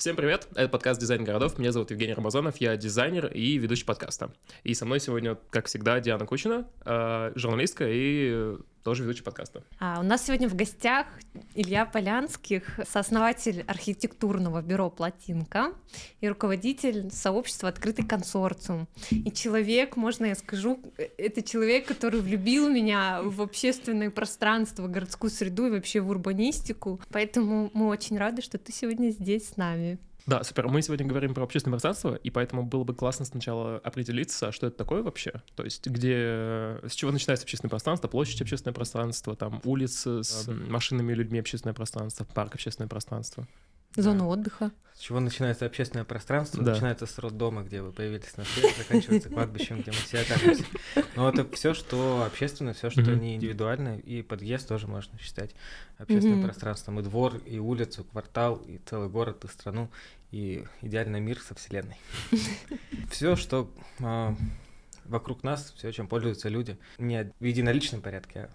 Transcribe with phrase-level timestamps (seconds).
[0.00, 4.32] Всем привет, это подкаст «Дизайн городов», меня зовут Евгений Рамазанов, я дизайнер и ведущий подкаста.
[4.62, 9.62] И со мной сегодня, как всегда, Диана Кучина, э, журналистка и тоже ведущий подкаста.
[9.78, 11.06] А, у нас сегодня в гостях
[11.54, 15.72] Илья Полянских, сооснователь архитектурного бюро «Плотинка»
[16.20, 18.88] и руководитель сообщества «Открытый консорциум».
[19.10, 20.80] И человек, можно я скажу,
[21.18, 27.00] это человек, который влюбил меня в общественное пространство, городскую среду и вообще в урбанистику.
[27.10, 29.98] Поэтому мы очень рады, что ты сегодня здесь с нами.
[30.30, 30.68] Да, супер.
[30.68, 34.76] Мы сегодня говорим про общественное пространство, и поэтому было бы классно сначала определиться, что это
[34.76, 35.42] такое вообще.
[35.56, 41.10] То есть где, с чего начинается общественное пространство, площадь общественное пространство, там улицы с машинами
[41.10, 43.48] и людьми общественное пространство, парк общественное пространство.
[43.96, 44.70] Зону отдыха.
[44.94, 46.62] С чего начинается общественное пространство?
[46.62, 46.72] Да.
[46.72, 50.64] Начинается с роддома, где вы появились на свет, заканчивается кладбищем, где мы все окажемся.
[51.16, 55.56] Но это все, что общественное, все, что не индивидуальное, и подъезд тоже можно считать
[55.98, 57.00] общественным пространством.
[57.00, 59.90] И двор, и улицу, квартал, и целый город, и страну,
[60.30, 61.96] и идеальный мир со Вселенной.
[63.10, 64.34] Все, что а,
[65.04, 68.50] вокруг нас, все, чем пользуются люди, не в единоличном порядке, а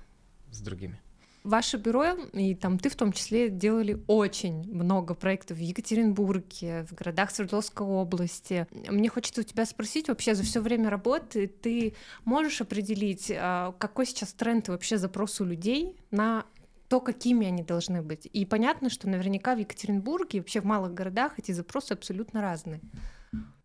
[0.52, 1.00] с другими.
[1.46, 6.96] Ваше бюро, и там ты в том числе, делали очень много проектов в Екатеринбурге, в
[6.96, 8.66] городах Свердловской области.
[8.88, 14.08] Мне хочется у тебя спросить, вообще за все время работы ты можешь определить, а, какой
[14.08, 16.46] сейчас тренд и вообще запрос у людей на
[16.88, 18.28] то, какими они должны быть.
[18.32, 22.82] И понятно, что наверняка в Екатеринбурге и вообще в малых городах эти запросы абсолютно разные.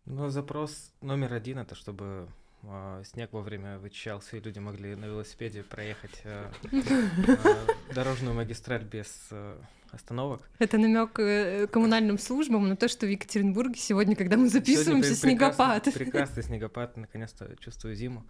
[0.05, 2.27] Ну, запрос номер один это чтобы
[2.63, 9.27] э, снег вовремя вычищался, и люди могли на велосипеде проехать э, э, дорожную магистраль без
[9.31, 9.57] э,
[9.91, 10.49] остановок.
[10.59, 15.37] Это намек э, коммунальным службам на то, что в Екатеринбурге сегодня, когда мы записываемся, сегодня
[15.37, 15.83] снегопад.
[15.83, 18.25] Прекрасный, прекрасный снегопад, наконец-то чувствую зиму.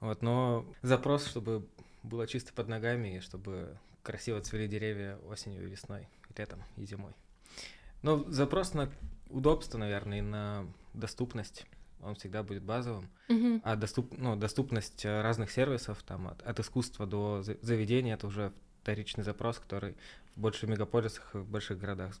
[0.00, 1.66] Вот, но запрос, чтобы
[2.02, 7.12] было чисто под ногами, и чтобы красиво цвели деревья осенью и весной, летом, и зимой.
[8.02, 8.88] Но запрос на
[9.30, 11.66] удобство, наверное, и на доступность,
[12.00, 13.08] он всегда будет базовым.
[13.28, 13.62] Mm-hmm.
[13.64, 19.24] А доступ, ну, доступность разных сервисов, там, от, от искусства до заведения, это уже вторичный
[19.24, 19.96] запрос, который
[20.36, 22.14] в больших мегаполисах и в больших городах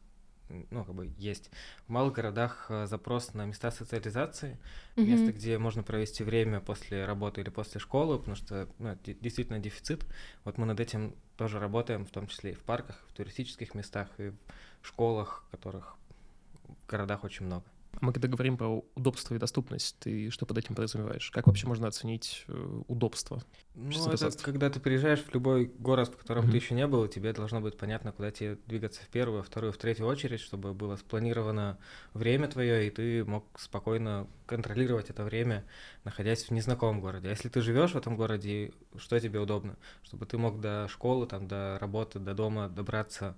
[0.48, 1.50] ну, как бы есть.
[1.86, 4.58] В малых городах э, запрос на места социализации,
[4.96, 5.04] mm-hmm.
[5.04, 9.58] место, где можно провести время после работы или после школы, потому что ну, это действительно
[9.58, 10.06] дефицит.
[10.44, 14.08] Вот мы над этим тоже работаем, в том числе и в парках, в туристических местах,
[14.18, 14.30] и
[14.82, 15.96] в школах, которых
[16.64, 17.64] в городах очень много.
[18.00, 21.30] Мы когда говорим про удобство и доступность, ты что под этим подразумеваешь?
[21.30, 23.42] Как вообще можно оценить э, удобство?
[23.74, 26.50] Ну, это когда ты приезжаешь в любой город, в котором mm-hmm.
[26.50, 29.76] ты еще не был, тебе должно быть понятно, куда тебе двигаться в первую, вторую, в
[29.76, 31.78] третью очередь, чтобы было спланировано
[32.14, 35.64] время твое, и ты мог спокойно контролировать это время,
[36.04, 37.28] находясь в незнакомом городе.
[37.28, 39.76] А если ты живешь в этом городе, что тебе удобно?
[40.02, 43.36] Чтобы ты мог до школы, там, до работы, до дома добраться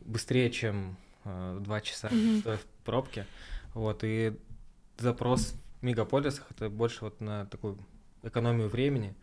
[0.00, 2.56] быстрее, чем э, два часа mm-hmm.
[2.56, 3.26] в пробке.
[3.74, 4.36] Вот, и
[4.98, 7.78] запрос в мегаполисах это больше вот на такую
[8.22, 9.14] экономию времени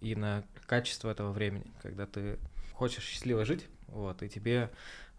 [0.00, 2.38] и на качество этого времени, когда ты
[2.72, 4.70] хочешь счастливо жить, вот, и тебе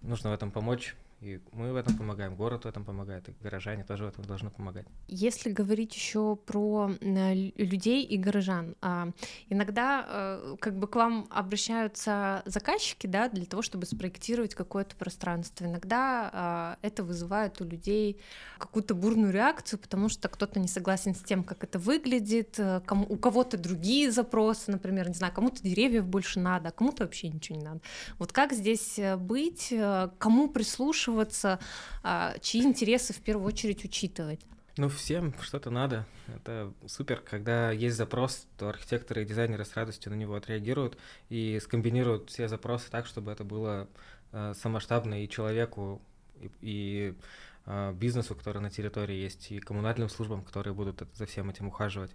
[0.01, 3.83] нужно в этом помочь и мы в этом помогаем, город в этом помогает, и горожане
[3.83, 4.85] тоже в этом должны помогать.
[5.07, 9.09] Если говорить еще про э, людей и горожан, а,
[9.49, 15.65] иногда э, как бы к вам обращаются заказчики, да, для того, чтобы спроектировать какое-то пространство.
[15.65, 18.19] Иногда а, это вызывает у людей
[18.59, 23.07] какую-то бурную реакцию, потому что кто-то не согласен с тем, как это выглядит, э, кому,
[23.09, 27.57] у кого-то другие запросы, например, не знаю, кому-то деревьев больше надо, а кому-то вообще ничего
[27.57, 27.81] не надо.
[28.19, 29.73] Вот как здесь быть,
[30.19, 31.59] кому прислушиваться, прислушиваться,
[32.03, 34.39] а, чьи интересы в первую очередь учитывать?
[34.77, 36.05] Ну, всем что-то надо.
[36.27, 37.21] Это супер.
[37.21, 40.97] Когда есть запрос, то архитекторы и дизайнеры с радостью на него отреагируют
[41.29, 43.87] и скомбинируют все запросы так, чтобы это было
[44.33, 45.99] э, самоштабно и человеку,
[46.39, 47.15] и, и
[47.65, 52.11] э, бизнесу, который на территории есть, и коммунальным службам, которые будут за всем этим ухаживать.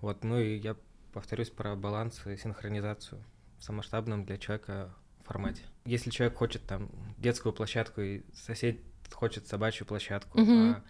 [0.00, 0.22] Вот.
[0.22, 0.76] Ну и я
[1.12, 3.20] повторюсь про баланс и синхронизацию
[3.58, 5.62] в самоштабном для человека формате.
[5.84, 8.78] Если человек хочет там детскую площадку и сосед
[9.12, 10.50] хочет собачью площадку, угу.
[10.50, 10.82] а,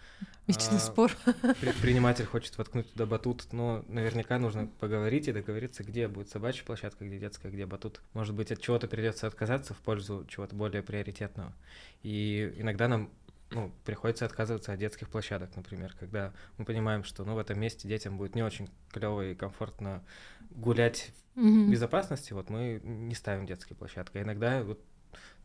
[0.47, 1.13] Вечный а, спор.
[1.61, 7.07] Предприниматель хочет воткнуть туда батут, но наверняка нужно поговорить и договориться, где будет собачья площадка,
[7.07, 8.03] где детская, где батут.
[8.13, 11.55] Может быть, от чего-то придется отказаться в пользу чего-то более приоритетного.
[12.03, 13.11] И иногда нам
[13.51, 17.89] ну, приходится отказываться от детских площадок, например, когда мы понимаем, что ну, в этом месте
[17.89, 20.05] детям будет не очень клево и комфортно
[20.51, 21.67] гулять mm-hmm.
[21.67, 24.19] в безопасности, вот мы не ставим детские площадки.
[24.19, 24.81] А иногда вот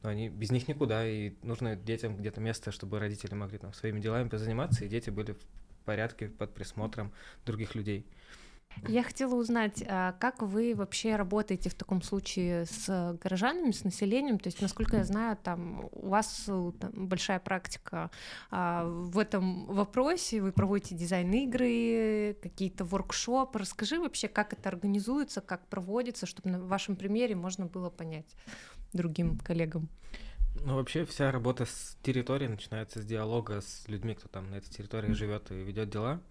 [0.01, 3.99] ну, они без них никуда, и нужно детям где-то место, чтобы родители могли там своими
[3.99, 5.39] делами позаниматься, и дети были в
[5.85, 7.11] порядке под присмотром
[7.45, 8.05] других людей.
[8.87, 14.39] Я хотела узнать, а как вы вообще работаете в таком случае с горожанами, с населением?
[14.39, 18.09] То есть, насколько я знаю, там у вас э, там, большая практика
[18.51, 23.59] а, в этом вопросе, вы проводите дизайн-игры, какие-то воркшопы.
[23.59, 28.35] Расскажи вообще, как это организуется, как проводится, чтобы на вашем примере можно было понять
[28.93, 29.89] другим коллегам.
[30.65, 34.69] Ну, вообще вся работа с территорией начинается с диалога с людьми, кто там на этой
[34.69, 36.21] территории живет и ведет дела.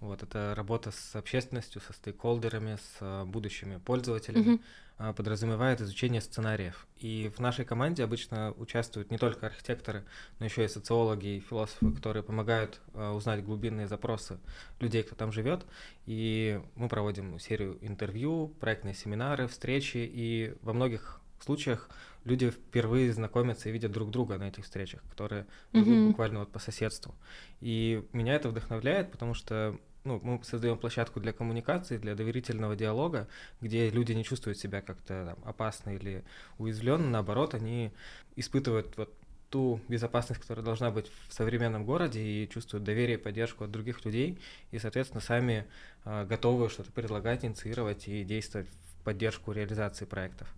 [0.00, 4.60] Вот, это работа с общественностью, со стейкхолдерами, с а, будущими пользователями,
[4.98, 5.14] mm-hmm.
[5.14, 6.86] подразумевает изучение сценариев.
[6.98, 10.04] И в нашей команде обычно участвуют не только архитекторы,
[10.38, 14.38] но еще и социологи и философы, которые помогают а, узнать глубинные запросы
[14.80, 15.64] людей, кто там живет.
[16.04, 21.88] И мы проводим серию интервью, проектные семинары, встречи, и во многих случаях
[22.24, 26.08] люди впервые знакомятся и видят друг друга на этих встречах, которые mm-hmm.
[26.08, 27.14] буквально вот по соседству.
[27.60, 33.28] И меня это вдохновляет, потому что ну, мы создаем площадку для коммуникации, для доверительного диалога,
[33.60, 36.24] где люди не чувствуют себя как-то там, опасно или
[36.58, 37.92] уязвленно, наоборот, они
[38.36, 39.12] испытывают вот
[39.50, 44.04] ту безопасность, которая должна быть в современном городе, и чувствуют доверие и поддержку от других
[44.04, 44.38] людей,
[44.70, 45.66] и, соответственно, сами
[46.04, 50.52] э, готовы что-то предлагать, инициировать и действовать в поддержку реализации проектов.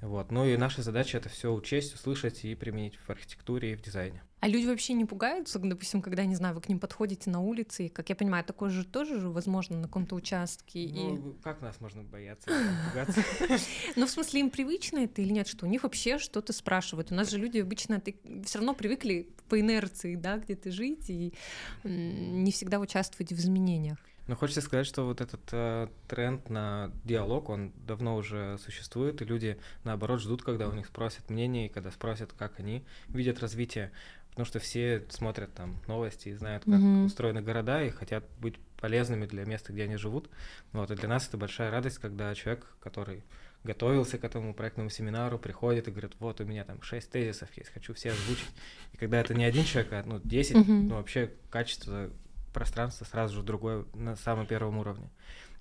[0.00, 0.30] Вот.
[0.30, 4.22] Ну и наша задача это все учесть, услышать и применить в архитектуре и в дизайне.
[4.40, 7.86] А люди вообще не пугаются, допустим, когда, не знаю, вы к ним подходите на улице,
[7.86, 10.90] и, как я понимаю, такое же тоже же возможно на каком-то участке.
[10.92, 11.42] Ну, и...
[11.42, 12.50] как нас можно бояться,
[12.90, 13.22] пугаться?
[13.96, 17.10] Ну, в смысле, им привычно это или нет, что у них вообще что-то спрашивают?
[17.10, 18.02] У нас же люди обычно
[18.44, 21.32] все равно привыкли по инерции, да, где-то жить и
[21.84, 23.98] не всегда участвовать в изменениях.
[24.26, 29.24] Но хочется сказать, что вот этот э, тренд на диалог, он давно уже существует, и
[29.24, 33.92] люди, наоборот, ждут, когда у них спросят мнение, и когда спросят, как они видят развитие.
[34.30, 37.04] Потому что все смотрят там новости и знают, как mm-hmm.
[37.06, 40.28] устроены города, и хотят быть полезными для места, где они живут.
[40.72, 43.22] Вот, и для нас это большая радость, когда человек, который
[43.64, 47.70] готовился к этому проектному семинару, приходит и говорит, вот у меня там шесть тезисов есть,
[47.70, 48.50] хочу все озвучить.
[48.92, 50.82] И когда это не один человек, а ну, 10, mm-hmm.
[50.88, 52.10] ну вообще качество
[52.56, 55.10] пространство сразу же другое на самом первом уровне.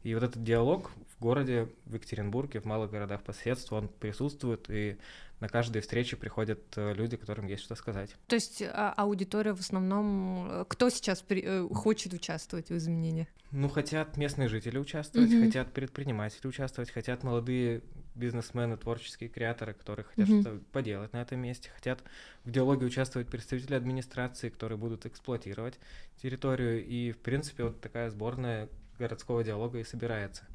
[0.03, 4.69] И вот этот диалог в городе, в Екатеринбурге, в малых городах по соседству, он присутствует,
[4.69, 4.97] и
[5.39, 8.15] на каждой встрече приходят э, люди, которым есть что сказать.
[8.27, 13.27] То есть а, аудитория в основном, э, кто сейчас при, э, хочет участвовать в изменениях?
[13.51, 15.45] Ну, хотят местные жители участвовать, mm-hmm.
[15.45, 17.81] хотят предприниматели участвовать, хотят молодые
[18.15, 20.41] бизнесмены, творческие креаторы, которые хотят mm-hmm.
[20.41, 22.01] что-то поделать на этом месте, хотят
[22.43, 25.75] в диалоге участвовать представители администрации, которые будут эксплуатировать
[26.21, 30.45] территорию, и, в принципе, вот такая сборная городского диалога и собирается.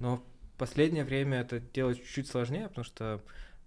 [0.00, 0.24] Но
[0.54, 3.22] в последнее время это делать чуть-чуть сложнее, потому что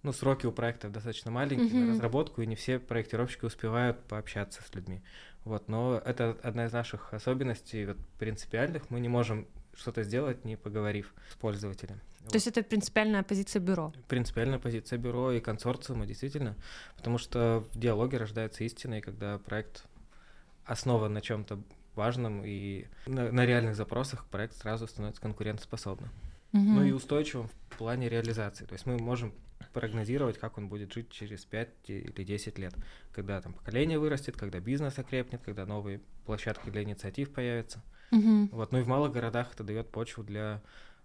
[0.06, 1.86] ну, сроки у проектов достаточно маленькие mm-hmm.
[1.86, 5.02] на разработку, и не все проектировщики успевают пообщаться с людьми.
[5.44, 8.90] Вот, но это одна из наших особенностей вот, принципиальных.
[8.90, 12.00] Мы не можем что-то сделать, не поговорив с пользователем.
[12.20, 12.34] То вот.
[12.36, 13.94] есть это принципиальная позиция бюро?
[14.08, 16.56] Принципиальная позиция бюро и консорциума, действительно.
[16.96, 19.86] Потому что в диалоге рождается истина, и когда проект
[20.66, 21.60] основан на чем-то
[21.96, 26.10] важном и на, на реальных запросах, проект сразу становится конкурентоспособным.
[26.54, 26.62] Угу.
[26.62, 28.66] Ну и устойчивым в плане реализации.
[28.66, 29.34] То есть мы можем
[29.74, 32.74] прогнозировать, как он будет жить через 5 или 10 лет,
[33.12, 37.84] когда там поколение вырастет, когда бизнес окрепнет, когда новые площадки для инициатив появятся.
[38.12, 38.50] Угу.
[38.52, 40.62] Вот, ну и в малых городах это дает почву для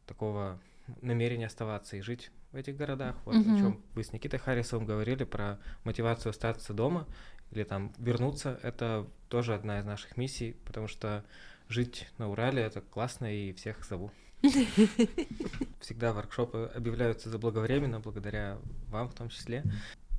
[0.06, 0.60] такого
[1.02, 3.16] намерения оставаться и жить в этих городах.
[3.24, 3.54] Вот угу.
[3.54, 7.06] о чем вы с Никитой Харрисовым говорили про мотивацию остаться дома
[7.50, 8.58] или там вернуться.
[8.62, 11.24] Это тоже одна из наших миссий, потому что
[11.68, 14.10] жить на Урале это классно и всех зову.
[15.80, 19.64] Всегда воркшопы объявляются заблаговременно, благодаря вам в том числе.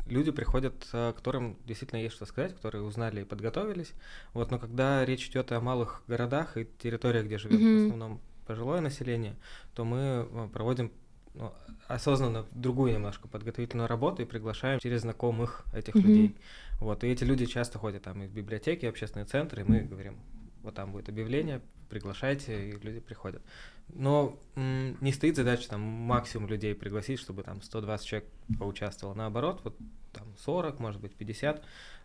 [0.08, 3.94] Люди приходят, э, которым действительно есть что сказать, которые узнали и подготовились.
[4.34, 7.82] Вот, но когда речь идет о малых городах и территориях, где живет mm-hmm.
[7.82, 9.36] в основном пожилое население,
[9.74, 10.92] то мы э, проводим
[11.34, 11.54] ну,
[11.88, 16.02] осознанно другую немножко подготовительную работу и приглашаем через знакомых этих mm-hmm.
[16.02, 16.36] людей.
[16.80, 20.18] Вот, и эти люди часто ходят там из библиотеки, общественные центры, и мы говорим,
[20.64, 21.62] вот там будет объявление,
[21.92, 23.42] приглашайте, и люди приходят.
[23.90, 29.14] Но м, не стоит задача там максимум людей пригласить, чтобы там 120 человек поучаствовало.
[29.14, 29.78] Наоборот, вот
[30.14, 31.62] там 40, может быть 50,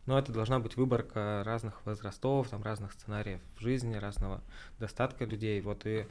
[0.06, 4.42] но это должна быть выборка разных возрастов, там разных сценариев в жизни, разного
[4.80, 5.60] достатка людей.
[5.60, 6.06] Вот и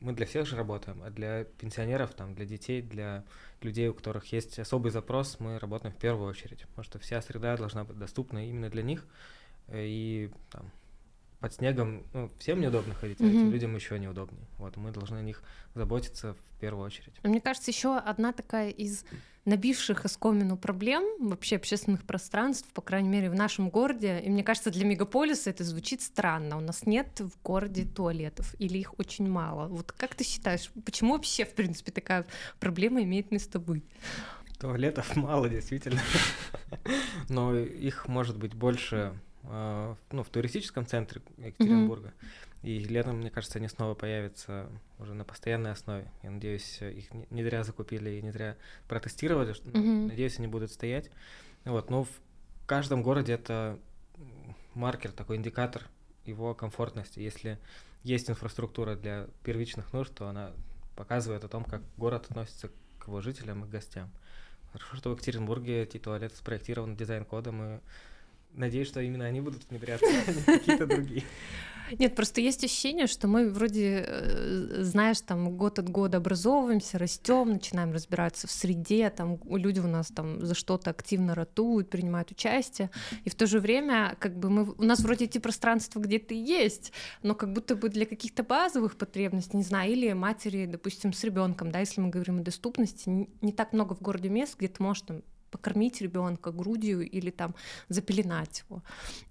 [0.00, 3.24] мы для всех же работаем, а для пенсионеров, там, для детей, для
[3.60, 7.56] людей, у которых есть особый запрос, мы работаем в первую очередь, потому что вся среда
[7.56, 9.04] должна быть доступна именно для них.
[9.72, 10.70] И там,
[11.46, 14.48] под снегом ну, всем неудобно ходить, а этим людям еще неудобнее.
[14.58, 15.44] Вот мы должны о них
[15.76, 17.14] заботиться в первую очередь.
[17.22, 19.04] Мне кажется, еще одна такая из
[19.44, 24.20] набивших оскомину проблем вообще общественных пространств, по крайней мере, в нашем городе.
[24.24, 26.56] И мне кажется, для мегаполиса это звучит странно.
[26.56, 29.68] У нас нет в городе туалетов или их очень мало.
[29.68, 32.26] Вот как ты считаешь, почему вообще, в принципе, такая
[32.58, 33.84] проблема имеет место быть?
[34.58, 36.00] Туалетов мало, действительно.
[37.28, 39.14] Но их может быть больше
[39.48, 42.12] ну, в туристическом центре Екатеринбурга.
[42.62, 46.10] И летом, мне кажется, они снова появятся уже на постоянной основе.
[46.22, 48.56] Я надеюсь, их не зря закупили и не зря
[48.88, 49.54] протестировали.
[49.54, 50.08] Mm-hmm.
[50.08, 51.10] Надеюсь, они будут стоять.
[51.64, 52.10] Вот, но в
[52.66, 53.78] каждом городе это
[54.74, 55.86] маркер, такой индикатор
[56.24, 57.20] его комфортности.
[57.20, 57.58] Если
[58.02, 60.52] есть инфраструктура для первичных нужд, то она
[60.96, 64.10] показывает о том, как город относится к его жителям и гостям.
[64.72, 67.80] Хорошо, что в Екатеринбурге эти туалеты спроектированы дизайн-кодом, и
[68.52, 71.24] надеюсь, что именно они будут внедряться, а не какие-то другие.
[71.92, 77.50] Нет, просто есть ощущение, что мы вроде, э, знаешь, там год от года образовываемся, растем,
[77.50, 82.90] начинаем разбираться в среде, там люди у нас там за что-то активно ратуют, принимают участие,
[83.24, 86.92] и в то же время как бы мы, у нас вроде эти пространства где-то есть,
[87.22, 91.70] но как будто бы для каких-то базовых потребностей, не знаю, или матери, допустим, с ребенком,
[91.70, 94.82] да, если мы говорим о доступности, не, не так много в городе мест, где ты
[94.82, 97.54] можешь там покормить ребенка грудью или там
[97.88, 98.82] запеленать его.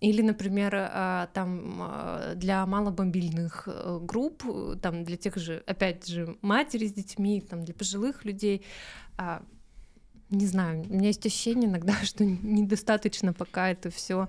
[0.01, 4.43] Или, например, э, там э, для малобомбильных э, групп,
[4.81, 8.63] там для тех же, опять же, матери с детьми, там для пожилых людей,
[9.17, 9.43] а,
[10.29, 14.27] не знаю, у меня есть ощущение иногда, что недостаточно пока это все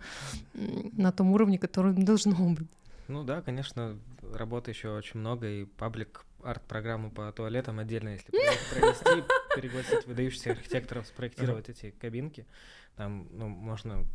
[0.55, 2.69] на том уровне, который должно быть.
[3.09, 3.99] Ну да, конечно,
[4.33, 9.25] работы еще очень много, и паблик арт-программу по туалетам отдельно, если провести,
[9.55, 12.47] пригласить выдающихся архитекторов спроектировать эти кабинки.
[12.97, 14.07] Там, ну, можно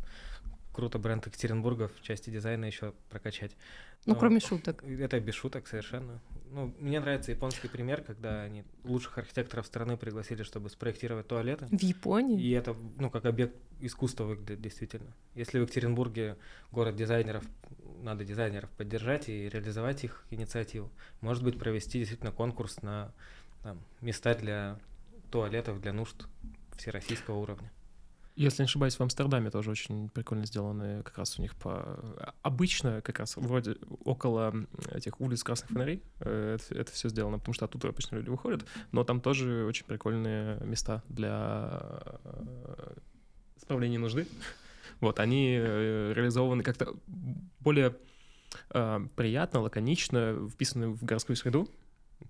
[0.72, 3.52] круто бренд Екатеринбурга в части дизайна еще прокачать.
[4.06, 4.82] Ну, кроме шуток.
[4.84, 6.20] Это без шуток совершенно.
[6.50, 11.66] Ну, мне нравится японский пример, когда они лучших архитекторов страны пригласили, чтобы спроектировать туалеты.
[11.66, 12.42] В Японии?
[12.42, 15.12] И это, ну, как объект искусства выглядит действительно.
[15.34, 16.36] Если в Екатеринбурге
[16.70, 17.44] город дизайнеров,
[18.02, 20.90] надо дизайнеров поддержать и реализовать их инициативу.
[21.20, 23.12] Может быть, провести действительно конкурс на
[23.62, 24.78] там, места для
[25.30, 26.26] туалетов, для нужд
[26.76, 27.70] всероссийского уровня.
[28.34, 31.98] Если не ошибаюсь, в Амстердаме тоже очень прикольно сделаны как раз у них по...
[32.40, 34.54] Обычно как раз вроде около
[34.90, 38.64] этих улиц красных фонарей э, это, это все сделано, потому что оттуда обычно люди выходят,
[38.90, 42.94] но там тоже очень прикольные места для э,
[43.58, 44.26] справления нужды.
[45.02, 46.94] Вот, они э, реализованы как-то
[47.60, 47.94] более
[49.16, 51.68] приятно, лаконично, вписаны в городскую среду,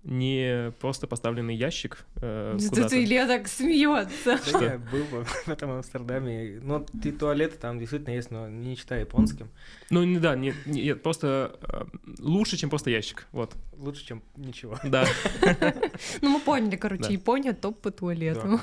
[0.03, 3.01] не просто поставленный ящик э, куда-то.
[3.01, 4.39] Илья так смеется.
[4.51, 6.59] Да я был в этом Амстердаме.
[6.61, 9.49] Ну, ты туалеты там действительно есть, но не читай японским.
[9.89, 11.85] Ну, не да, нет, нет, просто э,
[12.19, 13.53] лучше, чем просто ящик, вот.
[13.77, 14.77] Лучше, чем ничего.
[14.83, 15.05] Да.
[16.21, 18.59] Ну, мы поняли, короче, Япония топ по туалету.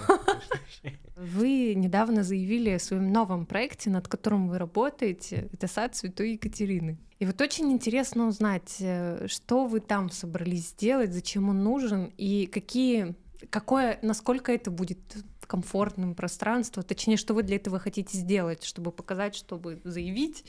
[1.17, 5.49] Вы недавно заявили о своем новом проекте, над которым вы работаете.
[5.53, 6.99] Это сад Святой Екатерины.
[7.19, 12.47] И вот очень интересно узнать, э, что вы там собрались сделать, зачем он нужен и
[12.47, 13.15] какие,
[13.51, 14.99] какое, насколько это будет
[15.47, 20.45] комфортным пространством, точнее, что вы для этого хотите сделать, чтобы показать, чтобы заявить.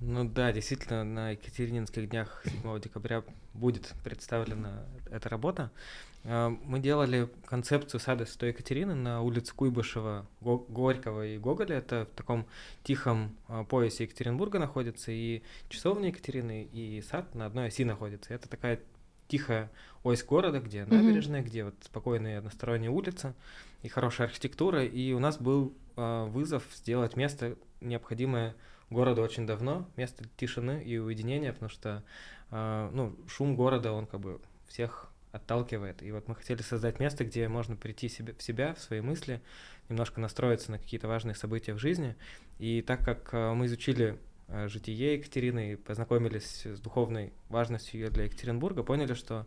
[0.00, 3.22] Ну да, действительно, на Екатерининских днях 7 декабря
[3.54, 5.70] будет представлена эта работа.
[6.24, 11.76] А, мы делали концепцию сада Святой Екатерины на улице Куйбышева, Горького и Гоголя.
[11.76, 12.46] Это в таком
[12.82, 18.34] тихом а, поясе Екатеринбурга находится, и часовня Екатерины, и сад на одной оси находится.
[18.34, 18.80] Это такая
[19.28, 19.70] тихая
[20.02, 21.46] ось города, где набережная, mm-hmm.
[21.46, 23.34] где вот спокойная односторонняя улица
[23.82, 24.84] и хорошая архитектура.
[24.84, 28.54] И у нас был э, вызов сделать место, необходимое
[28.94, 32.02] городу очень давно, место тишины и уединения, потому что
[32.50, 36.02] э, ну, шум города, он как бы всех отталкивает.
[36.02, 39.42] И вот мы хотели создать место, где можно прийти себе, в себя, в свои мысли,
[39.88, 42.16] немножко настроиться на какие-то важные события в жизни.
[42.58, 48.10] И так как э, мы изучили э, житие Екатерины и познакомились с духовной важностью ее
[48.10, 49.46] для Екатеринбурга, поняли, что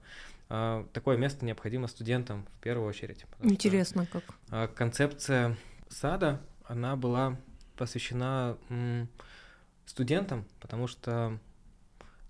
[0.50, 3.26] э, такое место необходимо студентам в первую очередь.
[3.42, 4.36] Интересно, что, как.
[4.52, 5.56] Э, концепция
[5.90, 7.38] сада, она была
[7.78, 8.58] посвящена
[9.88, 11.40] студентам, потому что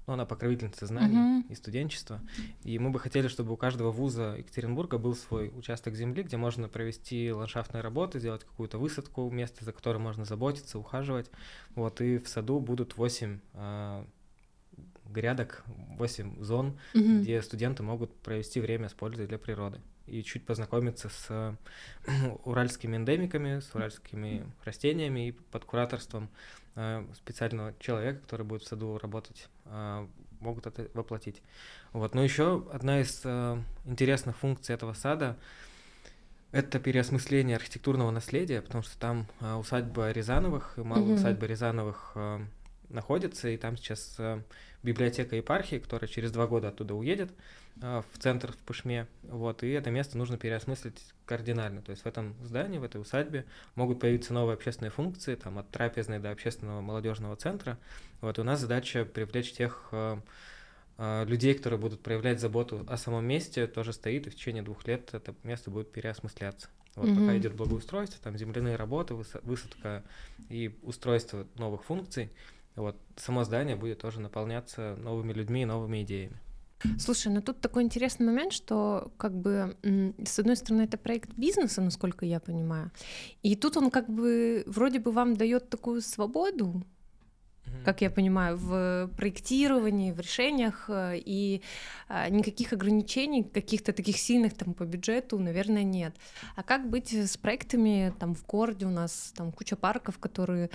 [0.08, 1.52] ну, она покровительница знаний uh-huh.
[1.52, 2.22] и студенчества.
[2.64, 6.70] И мы бы хотели, чтобы у каждого вуза Екатеринбурга был свой участок земли, где можно
[6.70, 11.30] провести ландшафтные работы, сделать какую-то высадку, место, за которым можно заботиться, ухаживать.
[11.76, 14.08] Вот, и в саду будут 8 э, а,
[15.10, 15.66] грядок,
[15.98, 17.22] 8 зон, mm-hmm.
[17.22, 21.58] где студенты могут провести время с пользой для природы и чуть познакомиться с
[22.46, 26.30] уральскими эндемиками, с уральскими растениями и под кураторством
[26.76, 30.08] э, специального человека, который будет в саду работать, э,
[30.40, 31.42] могут это воплотить.
[31.94, 32.16] Вот.
[32.16, 35.38] Но еще одна из э, интересных функций этого сада
[36.54, 39.28] это переосмысление архитектурного наследия, потому что там
[39.60, 41.14] усадьба Рязановых, малая mm-hmm.
[41.16, 42.16] усадьба Рязановых
[42.88, 44.18] находится, и там сейчас
[44.82, 47.32] библиотека епархии, которая через два года оттуда уедет.
[47.82, 52.06] А, в центр в Пышме, вот, и это место нужно переосмыслить кардинально, то есть в
[52.06, 56.82] этом здании, в этой усадьбе могут появиться новые общественные функции, там, от трапезной до общественного
[56.82, 57.78] молодежного центра,
[58.22, 60.20] вот, и у нас задача привлечь тех э,
[60.98, 64.88] э, людей, которые будут проявлять заботу о самом месте, тоже стоит, и в течение двух
[64.88, 66.70] лет это место будет переосмысляться.
[66.96, 67.20] Вот mm-hmm.
[67.20, 70.04] пока идет благоустройство, там земляные работы, высадка
[70.50, 72.32] и устройство новых функций,
[72.76, 76.40] вот само здание будет тоже наполняться новыми людьми и новыми идеями.
[77.00, 79.76] Слушай, ну тут такой интересный момент, что как бы
[80.26, 82.92] с одной стороны это проект бизнеса, насколько я понимаю,
[83.42, 86.84] и тут он как бы вроде бы вам дает такую свободу,
[87.86, 91.62] как я понимаю, в проектировании, в решениях, э, и
[92.10, 96.16] а, никаких ограничений, каких-то таких сильных там по бюджету, наверное, нет.
[96.56, 98.86] А как быть с проектами там в городе?
[98.86, 100.70] У нас там куча парков, которые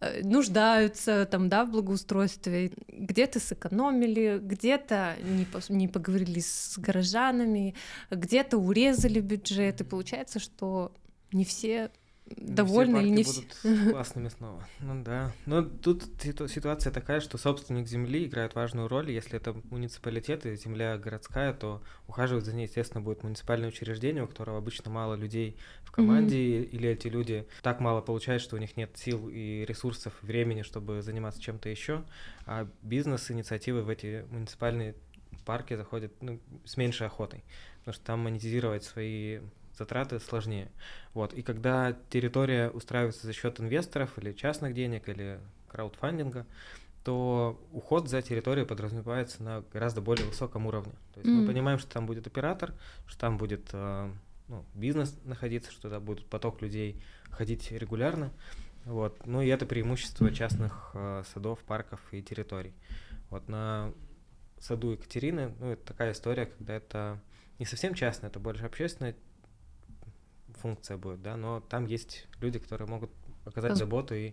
[0.00, 7.74] э, нуждаются там, да, в благоустройстве, где-то сэкономили, где-то не, не поговорили с горожанами,
[8.10, 10.92] где-то урезали бюджет, и получается, что
[11.32, 11.90] не все
[12.36, 13.42] довольны или не все.
[13.42, 14.66] будут классными снова.
[14.80, 15.32] Ну да.
[15.46, 19.10] Но тут ситуация такая, что собственник земли играет важную роль.
[19.10, 24.26] Если это муниципалитет и земля городская, то ухаживать за ней, естественно, будет муниципальное учреждение, у
[24.26, 26.64] которого обычно мало людей в команде, mm-hmm.
[26.64, 31.02] или эти люди так мало получают, что у них нет сил и ресурсов, времени, чтобы
[31.02, 32.04] заниматься чем-то еще.
[32.46, 34.94] А бизнес-инициативы в эти муниципальные
[35.44, 37.42] парки заходят ну, с меньшей охотой,
[37.78, 39.40] потому что там монетизировать свои
[39.78, 40.70] затраты сложнее.
[41.14, 41.32] Вот.
[41.32, 46.46] И когда территория устраивается за счет инвесторов или частных денег, или краудфандинга,
[47.04, 50.92] то уход за территорией подразумевается на гораздо более высоком уровне.
[51.14, 51.34] То есть mm.
[51.34, 52.74] мы понимаем, что там будет оператор,
[53.06, 54.10] что там будет э,
[54.48, 58.30] ну, бизнес находиться, что туда будет поток людей ходить регулярно.
[58.84, 59.26] Вот.
[59.26, 62.74] Ну и это преимущество частных э, садов, парков и территорий.
[63.30, 63.92] Вот на
[64.58, 67.20] саду Екатерины, ну, это такая история, когда это
[67.58, 69.14] не совсем частная, это больше общественная
[70.58, 73.10] функция будет, да, но там есть люди, которые могут
[73.44, 74.32] оказать заботу и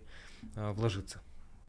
[0.56, 1.20] э, вложиться.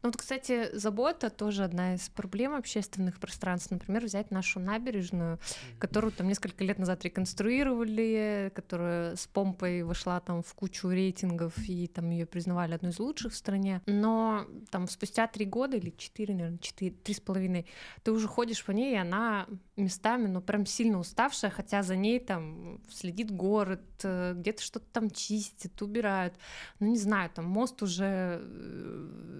[0.02, 3.72] Ну вот, кстати, забота тоже одна из проблем общественных пространств.
[3.72, 5.40] Например, взять нашу набережную,
[5.80, 11.88] которую там несколько лет назад реконструировали, которая с помпой вошла там в кучу рейтингов, и
[11.88, 13.82] там ее признавали одной из лучших в стране.
[13.86, 17.66] Но там спустя три года или четыре, наверное, четыре, три с половиной,
[18.04, 22.20] ты уже ходишь по ней, и она местами, ну, прям сильно уставшая, хотя за ней
[22.20, 26.34] там следит город, э, где-то что-то там чистят, убирают.
[26.80, 29.38] Ну, не знаю, там мост уже э,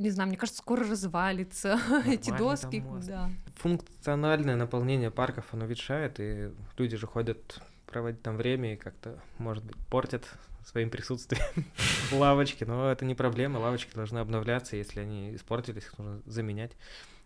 [0.00, 2.82] не знаю, мне кажется, скоро развалится эти доски.
[3.06, 3.30] Да.
[3.56, 9.64] Функциональное наполнение парков, оно ветшает, и люди же ходят проводить там время и как-то, может
[9.64, 10.26] быть, портят
[10.64, 11.66] своим присутствием
[12.12, 16.72] лавочки, но это не проблема, лавочки должны обновляться, если они испортились, их нужно заменять.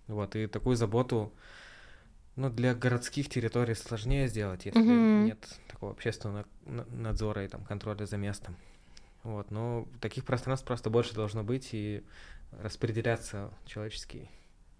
[0.06, 1.32] Вот, и такую заботу,
[2.36, 5.24] ну, для городских территорий сложнее сделать, если mm-hmm.
[5.24, 8.56] нет такого общественного надзора и там контроля за местом.
[9.22, 12.04] Вот, но таких пространств просто больше должно быть, и
[12.52, 14.28] распределяться человеческий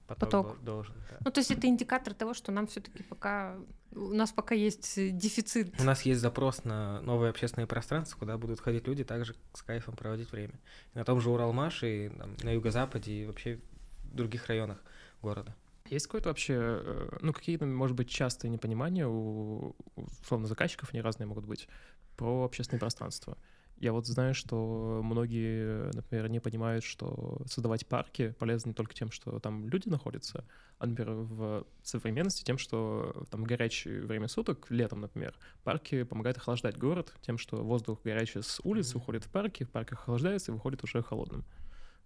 [0.07, 0.64] поток, поток.
[0.64, 0.95] должен.
[1.11, 1.17] Да.
[1.25, 3.57] Ну, то есть это индикатор того, что нам все-таки пока
[3.93, 5.81] у нас пока есть дефицит.
[5.81, 9.97] У нас есть запрос на новые общественные пространства, куда будут ходить люди также с кайфом
[9.97, 10.55] проводить время.
[10.95, 13.61] И на том же Уралмаш и там, на юго-западе и вообще
[14.05, 14.79] в других районах
[15.23, 15.55] города.
[15.90, 21.27] Есть какое-то вообще, э, ну, какие-то, может быть, частые непонимания у, условно, заказчиков, они разные
[21.27, 21.68] могут быть,
[22.16, 23.37] про общественное пространство?
[23.77, 29.11] Я вот знаю, что многие, например, не понимают, что создавать парки полезно не только тем,
[29.11, 30.47] что там люди находятся,
[30.79, 36.79] а, например, в современности тем, что там горячее время суток, летом, например, парки помогают охлаждать
[36.79, 40.83] город тем, что воздух горячий с улицы уходит в парки, в парках охлаждается и выходит
[40.83, 41.44] уже холодным.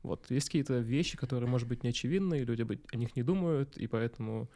[0.02, 3.76] Вот, есть какие-то вещи, которые, может быть, не очевидны, и люди о них не думают,
[3.76, 4.48] и поэтому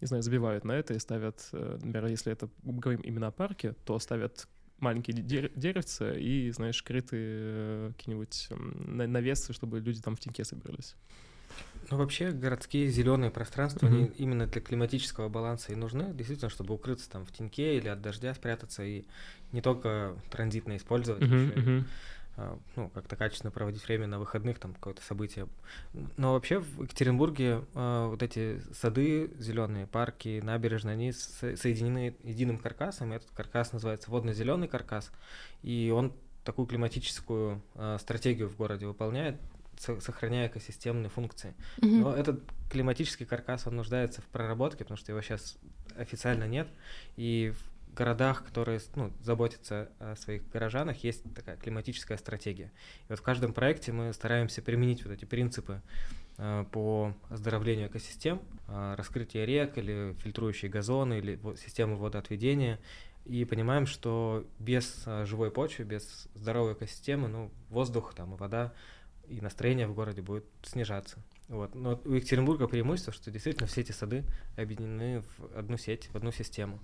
[0.00, 3.74] не знаю, забивают на это и ставят, э, например, если это говорим именно о парке,
[3.84, 4.48] то ставят
[4.78, 10.94] маленькие деревца и, знаешь, крытые э, какие-нибудь навесы, чтобы люди там в теньке собирались.
[11.90, 13.96] Ну, вообще, городские зеленые пространства, mm-hmm.
[13.96, 18.00] они именно для климатического баланса и нужны, действительно, чтобы укрыться там в теньке или от
[18.00, 19.04] дождя спрятаться, и
[19.52, 21.58] не только транзитно использовать, mm-hmm.
[21.58, 21.84] еще
[22.76, 25.48] ну, как-то качественно проводить время на выходных, там какое-то событие.
[26.16, 33.12] Но вообще в Екатеринбурге а, вот эти сады, зеленые парки, набережные, они соединены единым каркасом.
[33.12, 35.10] Этот каркас называется водно-зеленый каркас,
[35.62, 36.12] и он
[36.44, 37.62] такую климатическую
[37.98, 39.36] стратегию в городе выполняет
[39.78, 41.54] сохраняя экосистемные функции.
[41.78, 42.00] Mm-hmm.
[42.00, 45.56] Но этот климатический каркас, он нуждается в проработке, потому что его сейчас
[45.96, 46.68] официально нет.
[47.16, 52.70] И в городах, которые ну, заботятся о своих горожанах, есть такая климатическая стратегия.
[53.08, 55.82] И вот в каждом проекте мы стараемся применить вот эти принципы
[56.38, 62.78] э, по оздоровлению экосистем, э, раскрытие рек или фильтрующие газоны или системы водоотведения,
[63.24, 68.72] и понимаем, что без э, живой почвы, без здоровой экосистемы, ну, воздух там, и вода
[69.28, 71.18] и настроение в городе будет снижаться.
[71.48, 71.74] Вот.
[71.74, 74.24] Но у Екатеринбурга преимущество, что действительно все эти сады
[74.56, 76.78] объединены в одну сеть, в одну систему.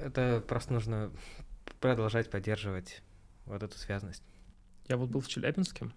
[0.00, 1.12] Это просто нужно
[1.80, 3.02] продолжать поддерживать
[3.44, 4.22] вот эту связность.
[4.88, 5.90] Я вот был в Челябинске,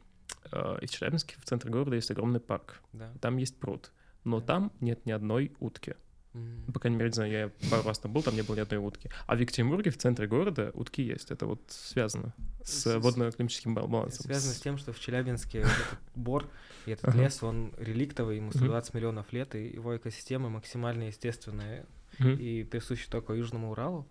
[0.51, 2.81] э, и в Челябинске в центре города есть огромный парк.
[2.93, 3.13] Да.
[3.21, 3.91] Там есть пруд,
[4.23, 5.95] но там нет ни одной утки.
[6.33, 6.71] Mm.
[6.71, 8.79] По крайней мере, не знаю, я пару раз там был, там не было ни одной
[8.79, 9.09] утки.
[9.25, 11.31] А в Екатеринбурге, в центре города, утки есть.
[11.31, 14.25] Это вот связано с, с водно-климатическим балансом.
[14.25, 16.47] Связано с тем, что в Челябинске этот бор
[16.85, 21.88] и этот лес, он реликтовый, ему 120 миллионов лет, и его экосистема максимально естественная
[22.19, 24.08] и присуща только Южному Уралу.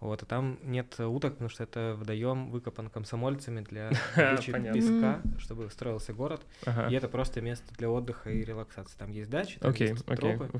[0.00, 5.70] Вот, а там нет уток, потому что это водоем выкопан комсомольцами для добычи песка, чтобы
[5.70, 6.42] строился город.
[6.90, 8.96] И это просто место для отдыха и релаксации.
[8.98, 10.50] Там есть дачи, там есть тропы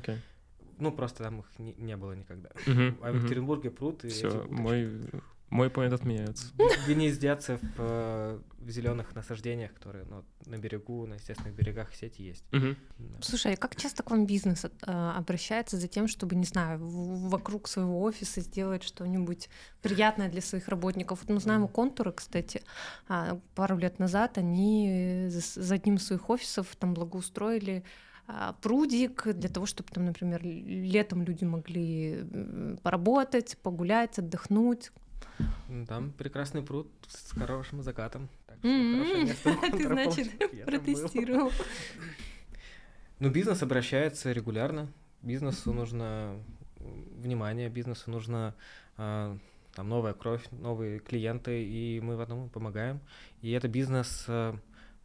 [0.79, 2.49] ну, просто там их не, не было никогда.
[3.01, 3.15] А в.
[3.15, 4.89] Екатеринбурге пруд и Все, мой,
[5.49, 6.47] мой поинт отменяется.
[6.87, 12.43] Гнездятся в, э, в зеленых насаждениях, которые ну, на берегу, на естественных берегах сети есть.
[12.51, 12.75] Uh-huh.
[12.97, 13.17] Да.
[13.21, 17.29] Слушай, а как часто к вам бизнес э, обращается за тем, чтобы, не знаю, в,
[17.29, 19.49] вокруг своего офиса сделать что-нибудь
[19.81, 21.21] приятное для своих работников?
[21.21, 22.61] Вот мы знаем у Контура, кстати,
[23.07, 27.83] а, пару лет назад они за одним из своих офисов там благоустроили
[28.27, 32.25] а, прудик для того, чтобы там, например, летом люди могли
[32.83, 34.91] поработать, погулять, отдохнуть.
[35.87, 38.29] Там прекрасный пруд с хорошим закатом.
[38.47, 39.71] Так что mm-hmm.
[39.77, 41.51] Ты, значит, протестировал.
[43.19, 44.93] Ну, бизнес обращается регулярно.
[45.23, 46.39] Бизнесу нужно
[46.77, 48.53] внимание, бизнесу нужно
[48.95, 49.35] а,
[49.73, 52.99] там новая кровь, новые клиенты, и мы в этом помогаем.
[53.41, 54.55] И это бизнес а,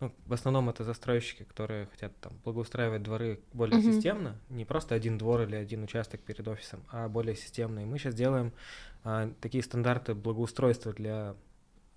[0.03, 3.93] ну, в основном это застройщики, которые хотят там благоустраивать дворы более mm-hmm.
[3.95, 7.81] системно, не просто один двор или один участок перед офисом, а более системно.
[7.81, 8.53] И мы сейчас делаем
[9.41, 11.35] такие стандарты благоустройства для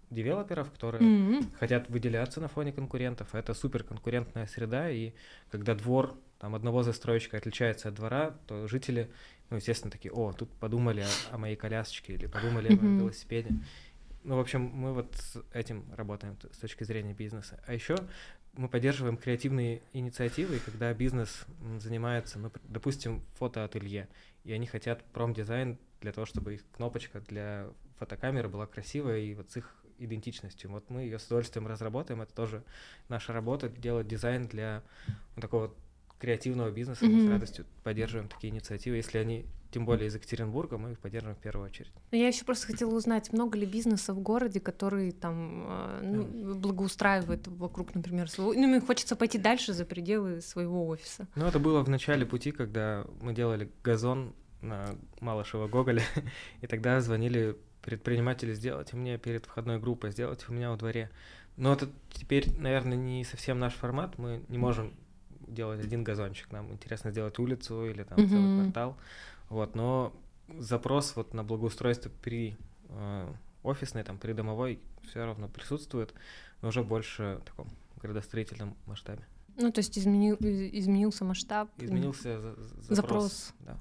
[0.10, 1.58] девелоперов, которые mm-hmm.
[1.58, 3.34] хотят выделяться на фоне конкурентов.
[3.34, 5.14] Это супер конкурентная среда, и
[5.50, 9.10] когда двор там одного застройщика отличается от двора, то жители,
[9.50, 12.80] ну, естественно, такие, о, тут подумали о, о моей колясочке или подумали mm-hmm.
[12.80, 13.50] о моем велосипеде.
[14.24, 17.60] Ну, в общем, мы вот с этим работаем с точки зрения бизнеса.
[17.68, 17.96] А еще
[18.54, 21.46] мы поддерживаем креативные инициативы, когда бизнес
[21.80, 24.08] занимается, ну, допустим, фотоателье,
[24.44, 29.50] и они хотят промдизайн для того, чтобы их кнопочка для фотокамеры была красивая и вот
[29.50, 30.70] с их идентичностью.
[30.70, 32.64] Вот мы ее с удовольствием разработаем, это тоже
[33.10, 34.84] наша работа, делать дизайн для
[35.36, 35.74] вот такого
[36.20, 37.10] креативного бизнеса, mm-hmm.
[37.10, 41.36] мы с радостью поддерживаем такие инициативы, если они тем более из Екатеринбурга, мы их поддерживаем
[41.36, 41.92] в первую очередь.
[42.12, 46.56] Ну, я еще просто хотела узнать, много ли бизнеса в городе, который там а, ну,
[46.56, 48.54] благоустраивает вокруг, например, своего...
[48.54, 51.28] Ну, мне хочется пойти дальше за пределы своего офиса.
[51.36, 54.34] Ну, это было в начале пути, когда мы делали газон
[54.66, 56.04] на Малышево Гоголя,
[56.62, 61.10] и тогда звонили предприниматели, сделайте мне перед входной группой, сделайте у меня во дворе.
[61.58, 64.94] Но это теперь, наверное, не совсем наш формат, мы не можем
[65.48, 68.30] делать один газончик, нам интересно сделать улицу или там mm-hmm.
[68.30, 68.98] целый квартал.
[69.50, 70.14] Вот, но
[70.60, 72.58] запрос вот на благоустройство при
[72.90, 76.14] э, офисной, там, при домовой все равно присутствует,
[76.62, 77.70] но уже больше в таком
[78.02, 79.26] градостроительном масштабе.
[79.58, 81.70] Ну, то есть изменил, изменился масштаб.
[81.78, 82.88] Изменился за, запрос.
[82.90, 83.54] запрос.
[83.60, 83.80] Да.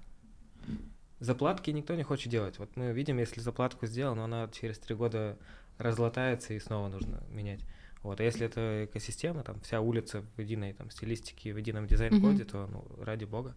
[1.24, 2.58] Заплатки никто не хочет делать.
[2.58, 5.38] Вот мы видим, если заплатку сделал, но она через три года
[5.78, 7.60] разлатается и снова нужно менять.
[8.02, 12.42] Вот, а если это экосистема, там вся улица в единой там стилистике, в едином дизайн-коде,
[12.42, 12.50] mm-hmm.
[12.50, 13.54] то ну, ради бога.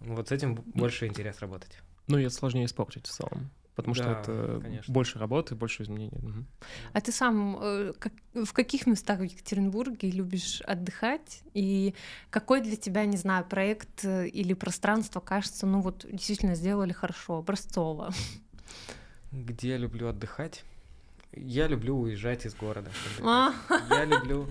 [0.00, 1.78] Вот с этим больше интерес работать.
[2.06, 3.50] Ну и это сложнее испортить в целом.
[3.74, 4.92] Потому да, что это конечно.
[4.92, 6.18] больше работы, больше изменений.
[6.18, 6.44] Угу.
[6.92, 11.42] А ты сам э, как, в каких местах в Екатеринбурге любишь отдыхать?
[11.54, 11.94] И
[12.28, 17.38] какой для тебя, не знаю, проект э, или пространство кажется, ну вот действительно сделали хорошо,
[17.38, 18.12] образцово?
[19.32, 20.64] Где я люблю отдыхать?
[21.34, 22.90] Я люблю уезжать из города.
[23.22, 23.54] А.
[23.88, 24.48] Я люблю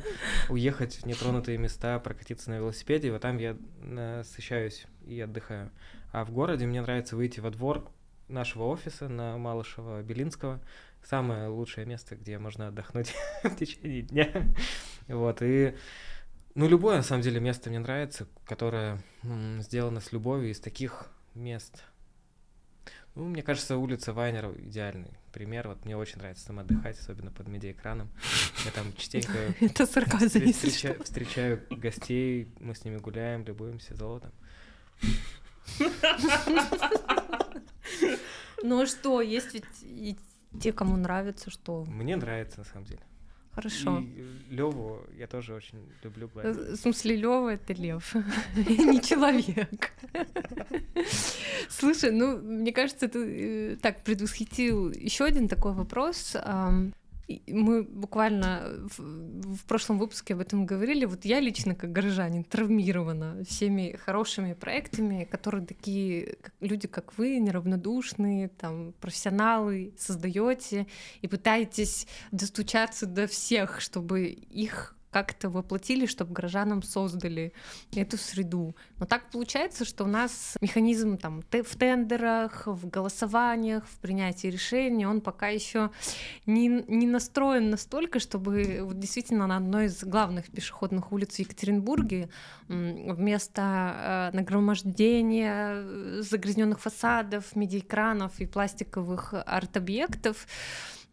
[0.49, 5.69] уехать в нетронутые места, прокатиться на велосипеде, и вот там я насыщаюсь и отдыхаю.
[6.11, 7.87] А в городе мне нравится выйти во двор,
[8.31, 10.59] нашего офиса на Малышева Белинского.
[11.03, 13.13] Самое лучшее место, где можно отдохнуть
[13.43, 14.31] в течение дня.
[15.07, 15.75] Вот, и
[16.53, 21.11] ну, любое, на самом деле, место мне нравится, которое м, сделано с любовью из таких
[21.33, 21.83] мест.
[23.15, 25.67] Ну, мне кажется, улица Вайнера идеальный пример.
[25.67, 28.09] Вот мне очень нравится там отдыхать, особенно под медиаэкраном.
[28.63, 31.03] Я там частенько Это сарказм, если встреча- что.
[31.03, 34.31] встречаю гостей, мы с ними гуляем, любуемся золотом.
[38.63, 40.15] Ну а что, есть ведь и
[40.61, 43.01] те, кому нравится, что Мне нравится, на самом деле.
[43.55, 43.99] хорошо.
[43.99, 44.23] И
[44.53, 46.57] Леву я тоже очень люблю гладить.
[46.57, 48.13] Э, В смысле, Лева это лев,
[48.55, 49.91] не человек.
[51.69, 56.35] Слушай, ну, мне кажется, ты э, так предвосхитил еще один такой вопрос.
[57.47, 61.05] Мы буквально в, в прошлом выпуске об этом говорили.
[61.05, 68.49] Вот я лично, как горожанин, травмирована всеми хорошими проектами, которые такие люди, как вы, неравнодушные,
[68.49, 70.87] там, профессионалы, создаете
[71.21, 77.53] и пытаетесь достучаться до всех, чтобы их как-то воплотили, чтобы горожанам создали
[77.93, 78.75] эту среду.
[78.97, 85.05] Но так получается, что у нас механизм там в тендерах, в голосованиях, в принятии решений,
[85.05, 85.91] он пока еще
[86.45, 92.29] не, не настроен настолько, чтобы вот действительно на одной из главных пешеходных улиц в Екатеринбурге
[92.67, 100.47] вместо э, нагромождения загрязненных фасадов, медиаэкранов и пластиковых арт-объектов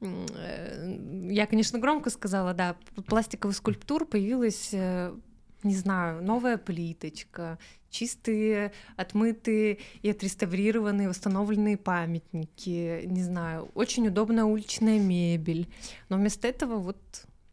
[0.00, 5.14] я, конечно, громко сказала, да, пластиковых скульптур появилась, э,
[5.62, 7.58] не знаю, новая плиточка,
[7.90, 15.68] чистые, отмытые и отреставрированные, восстановленные памятники, не знаю, очень удобная уличная мебель.
[16.08, 16.98] Но вместо этого вот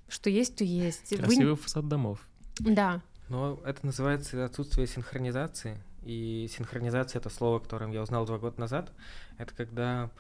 [0.08, 1.12] что есть, то есть.
[1.12, 2.20] Вы Красивый фасад домов.
[2.60, 3.02] Да.
[3.28, 5.82] Но это называется отсутствие синхронизации.
[6.04, 8.92] И синхронизация— это слово, которым я узнал два года назад.
[9.40, 10.12] Это когда,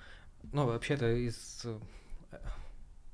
[0.51, 1.79] ну, вообще-то из э,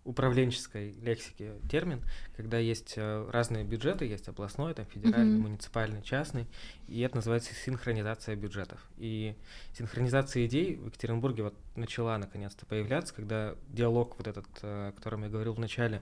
[0.03, 2.01] управленческой лексики термин,
[2.35, 5.43] когда есть э, разные бюджеты, есть областной, там, федеральный, Мгм.
[5.43, 6.47] муниципальный, частный,
[6.87, 8.89] и это называется синхронизация бюджетов.
[8.97, 9.35] И
[9.77, 15.23] синхронизация идей в Екатеринбурге вот начала наконец-то появляться, когда диалог вот этот, э, о котором
[15.23, 16.01] я говорил в начале,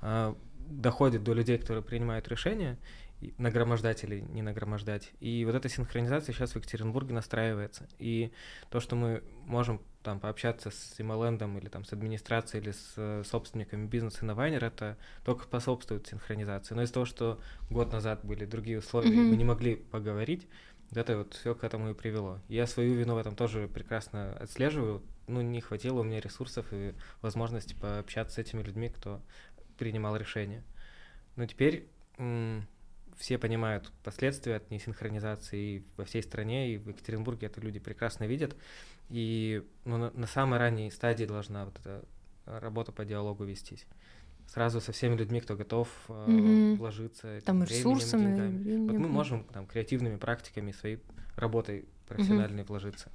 [0.00, 0.34] э,
[0.66, 2.78] доходит до людей, которые принимают решения,
[3.38, 5.10] нагромождать или не нагромождать.
[5.20, 7.88] И вот эта синхронизация сейчас в Екатеринбурге настраивается.
[7.98, 8.32] И
[8.70, 13.22] то, что мы можем там пообщаться с Симолендом или там с администрацией или с э,
[13.24, 16.74] собственниками бизнеса на Вайнер, это только способствует синхронизации.
[16.74, 17.40] Но из-за того, что
[17.70, 20.46] год назад были другие условия, и мы не могли поговорить,
[20.92, 22.38] это вот все к этому и привело.
[22.48, 25.02] Я свою вину в этом тоже прекрасно отслеживаю.
[25.26, 29.20] Ну, не хватило у меня ресурсов и возможности пообщаться с этими людьми, кто
[29.78, 30.62] принимал решения.
[31.36, 31.88] Но теперь
[32.18, 32.66] м,
[33.16, 38.56] все понимают последствия от несинхронизации во всей стране, и в Екатеринбурге это люди прекрасно видят.
[39.10, 42.04] И ну, на, на самой ранней стадии должна вот эта
[42.46, 43.86] работа по диалогу вестись.
[44.46, 46.76] Сразу со всеми людьми, кто готов э, Мгм.
[46.76, 48.20] вложиться Там временем, ресурсами.
[48.34, 48.86] деньгами.
[48.86, 51.00] Вот мы можем там креативными практиками, своей
[51.36, 53.10] работой профессиональной вложиться.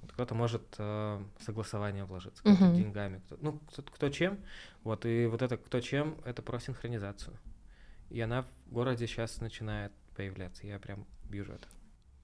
[0.00, 2.74] Вот кто-то может э, согласованием вложиться, кто-то Мгм.
[2.74, 4.38] деньгами, кто, ну кто, кто чем.
[4.82, 7.36] Вот и вот это кто чем, это про синхронизацию.
[8.08, 10.66] И она в городе сейчас начинает появляться.
[10.66, 11.68] Я прям вижу это.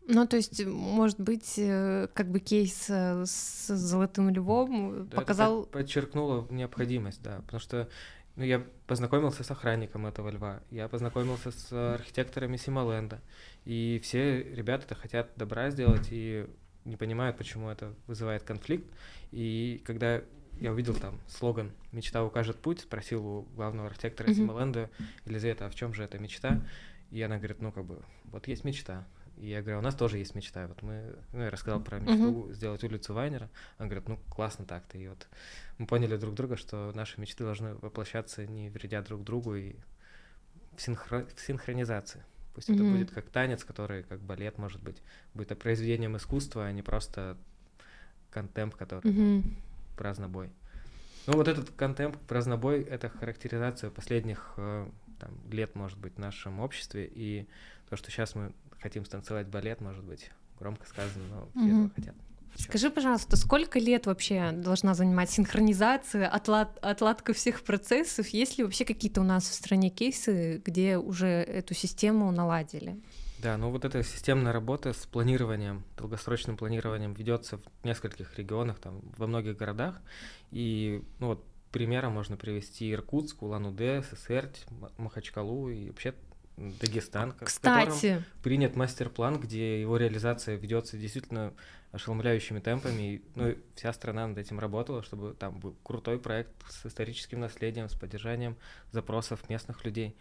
[0.08, 5.16] Ну, то есть, может быть, э, как бы кейс э, с Золотым Львом Да, это
[5.16, 5.62] показал...
[5.62, 7.88] под- подчеркнуло необходимость, да, потому что
[8.36, 13.20] ну, я познакомился с охранником этого льва, я познакомился с архитекторами Симоленда,
[13.64, 16.46] и все ребята-то хотят добра сделать и
[16.84, 18.86] не понимают, почему это вызывает конфликт.
[19.32, 20.22] И когда
[20.60, 24.36] я увидел там слоган «Мечта укажет путь», спросил у главного архитектора Мгм.
[24.36, 24.90] Симоленда,
[25.24, 26.62] Елизавета, а в чем же эта мечта?
[27.10, 29.06] И она говорит, ну как бы, вот есть мечта.
[29.36, 30.66] И я говорю, у нас тоже есть мечта.
[30.66, 33.50] Вот мы, ну, я рассказал про мечту сделать улицу Вайнера.
[33.78, 34.96] Он говорит, ну классно так-то.
[34.96, 35.26] И вот
[35.78, 39.74] мы поняли друг друга, что наши мечты должны воплощаться не вредя друг другу и
[40.76, 42.22] в, синхро- в синхронизации.
[42.54, 42.92] Пусть это Мгм.
[42.92, 45.02] будет как танец, который, как балет, может быть,
[45.34, 47.36] будет произведением искусства, а не просто
[48.30, 49.54] контемп, который Мгм.
[49.96, 50.50] празднобой.
[51.26, 56.60] Ну вот этот контемп, празднобой, это характеризация последних э, там, лет, может быть, в нашем
[56.60, 57.46] обществе, и
[57.90, 61.84] то, что сейчас мы хотим станцевать балет, может быть, громко сказано, но все Мгм.
[61.86, 62.14] этого хотят.
[62.58, 68.28] Скажи, пожалуйста, сколько лет вообще должна занимать синхронизация, отлад, отладка всех процессов?
[68.28, 72.98] Есть ли вообще какие-то у нас в стране кейсы, где уже эту систему наладили?
[73.42, 79.02] Да, ну вот эта системная работа с планированием, долгосрочным планированием ведется в нескольких регионах, там,
[79.18, 80.00] во многих городах.
[80.50, 86.14] И, ну вот, примером можно привести Иркутск, Улан-Удэ, М- Махачкалу и вообще
[86.56, 91.52] Дагестан, в Кстати, котором принят мастер-план, где его реализация ведется действительно
[91.92, 93.14] ошеломляющими темпами.
[93.14, 97.40] И, ну, и вся страна над этим работала, чтобы там был крутой проект с историческим
[97.40, 98.56] наследием, с поддержанием
[98.90, 100.16] запросов местных людей.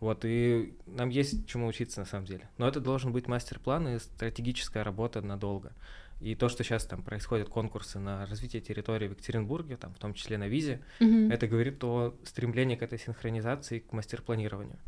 [0.00, 2.48] Вот, и нам есть чему учиться на самом деле.
[2.58, 5.72] Но это должен быть мастер-план и стратегическая работа надолго.
[6.20, 10.14] И то, что сейчас там происходят конкурсы на развитие территории в Екатеринбурге, там, в том
[10.14, 11.30] числе на визе, мгм.
[11.30, 14.78] это говорит о стремлении к этой синхронизации, к мастер-планированию.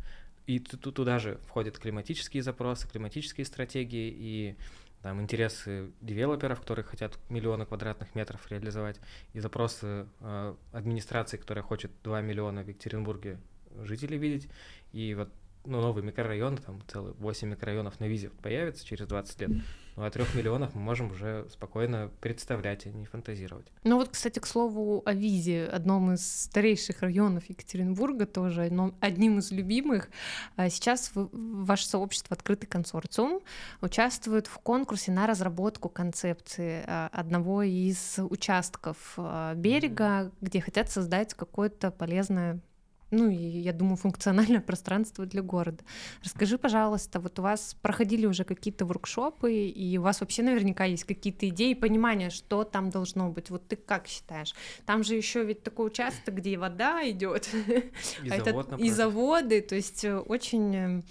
[0.49, 4.55] И ту- ту- туда же входят климатические запросы, климатические стратегии и
[5.03, 8.99] там, интересы девелоперов, которые хотят миллионы квадратных метров реализовать,
[9.33, 13.37] и запросы э, администрации, которая хочет 2 миллиона в Екатеринбурге
[13.83, 14.49] жителей видеть,
[14.91, 15.29] и вот
[15.65, 19.51] ну, новые микрорайоны, там целых 8 микрорайонов на визе появится через 20 лет.
[19.99, 23.67] Ну, о 3 миллионах мы можем уже спокойно представлять, а не фантазировать.
[23.83, 29.39] Ну вот, кстати, к слову о Визе, одном из старейших районов Екатеринбурга, тоже одном- одним
[29.39, 30.09] из любимых.
[30.55, 33.41] А Сейчас ваше сообщество «Открытый консорциум»
[33.81, 41.33] участвует в конкурсе на разработку концепции а, одного из участков а, берега, где хотят создать
[41.33, 42.61] какое-то полезное
[43.11, 45.83] ну и, я думаю, функциональное пространство для города.
[46.23, 51.05] Расскажи, пожалуйста, вот у вас проходили уже какие-то воркшопы, и у вас вообще наверняка есть
[51.05, 53.49] какие-то идеи, понимания, что там должно быть.
[53.49, 54.53] Вот ты как считаешь?
[54.85, 57.49] Там же еще ведь такой участок, где вода идет,
[58.23, 61.01] И а этот- и заводы, то есть э, очень, э,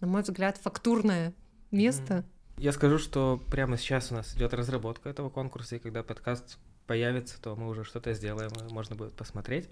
[0.00, 1.34] на мой взгляд, фактурное
[1.70, 2.24] место.
[2.58, 7.40] Я скажу, что прямо сейчас у нас идет разработка этого конкурса, и когда подкаст появится,
[7.40, 9.68] то мы уже что-то сделаем, и можно будет посмотреть.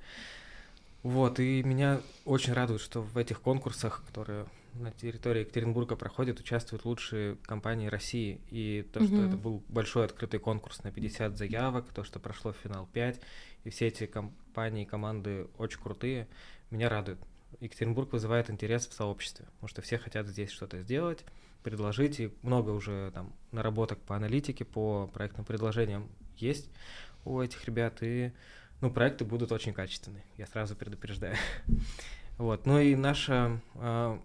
[1.03, 6.85] Вот, и меня очень радует, что в этих конкурсах, которые на территории Екатеринбурга проходят, участвуют
[6.85, 8.41] лучшие компании России.
[8.51, 9.27] И то, что Мгм.
[9.27, 13.21] это был большой открытый конкурс на 50 заявок, то, что прошло в финал 5,
[13.65, 16.29] и все эти компании, команды очень крутые,
[16.71, 17.19] меня радует.
[17.61, 21.25] Екатеринбург вызывает интерес в сообществе, потому что все хотят здесь что-то сделать,
[21.63, 26.71] предложить, и много уже там наработок по аналитике, по проектным предложениям есть
[27.25, 28.33] у этих ребят, и
[28.81, 31.37] ну, проекты будут очень качественные, я сразу предупреждаю.
[32.39, 34.19] Вот, ну и наша, а,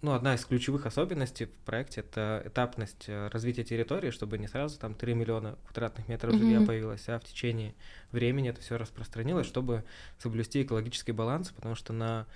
[0.00, 4.78] ну, одна из ключевых особенностей в проекте— это этапность э, развития территории, чтобы не сразу
[4.78, 6.66] там 3 миллиона квадратных метров жилья Мгм.
[6.66, 7.74] появилось, а в течение
[8.12, 9.82] времени это все распространилось, чтобы
[10.18, 12.28] соблюсти экологический баланс, потому что на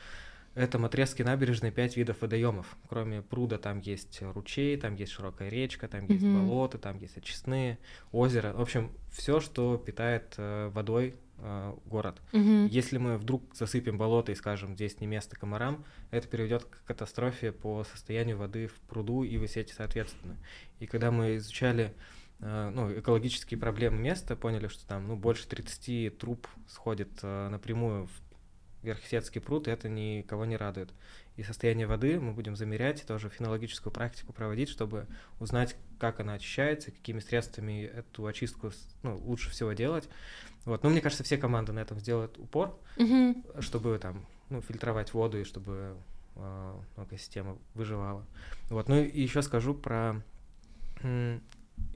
[0.57, 2.77] этом отрезке набережной пять видов водоемов.
[2.89, 6.35] Кроме пруда там есть ручей, там есть широкая речка, там есть Мгм.
[6.49, 7.79] болота, там есть очистные,
[8.11, 8.53] озеро.
[8.53, 12.21] В общем, все, что питает э, водой э, город.
[12.33, 12.67] Мгм.
[12.67, 17.53] Если мы вдруг засыпем болото и скажем, здесь не место комарам, это приведет к катастрофе
[17.53, 20.37] по состоянию воды в пруду и в сети соответственно.
[20.79, 21.95] И когда мы изучали
[22.41, 28.07] э, ну, экологические проблемы места, поняли, что там ну, больше 30 труб сходит э, напрямую
[28.07, 28.11] в
[28.83, 30.91] Верхсетский пруд, и это никого не радует.
[31.41, 35.07] И состояние воды мы будем замерять, и тоже фенологическую практику проводить, чтобы
[35.39, 38.73] узнать, как она очищается, какими средствами эту очистку
[39.03, 40.07] ну, лучше всего делать.
[40.67, 40.83] Вот.
[40.83, 43.43] Но мне кажется, все команды на этом сделают упор, Мгм.
[43.61, 45.97] чтобы там ну, фильтровать воду и чтобы
[46.37, 48.27] э, ну, экосистема выживала.
[48.69, 48.91] Вот.
[48.91, 50.23] Ну и еще скажу про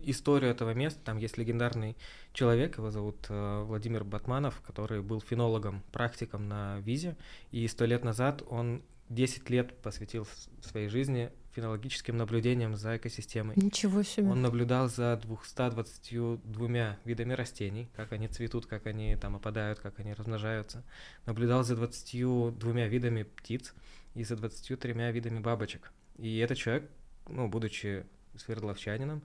[0.04, 1.00] историю этого места.
[1.04, 1.98] Там есть легендарный
[2.32, 7.14] человек, его зовут э, Владимир Батманов, который был фенологом, практиком на визе.
[7.50, 10.26] И сто лет назад он 10 лет посвятил
[10.62, 13.54] своей жизни фенологическим наблюдениям за экосистемой.
[13.56, 14.28] Ничего себе.
[14.28, 20.14] Он наблюдал за 222 видами растений, как они цветут, как они там опадают, как они
[20.14, 20.82] размножаются.
[21.26, 23.74] Наблюдал за 22 видами птиц
[24.14, 25.92] и за 23 видами бабочек.
[26.18, 26.90] И этот человек,
[27.28, 28.04] ну, будучи
[28.36, 29.22] свердловчанином,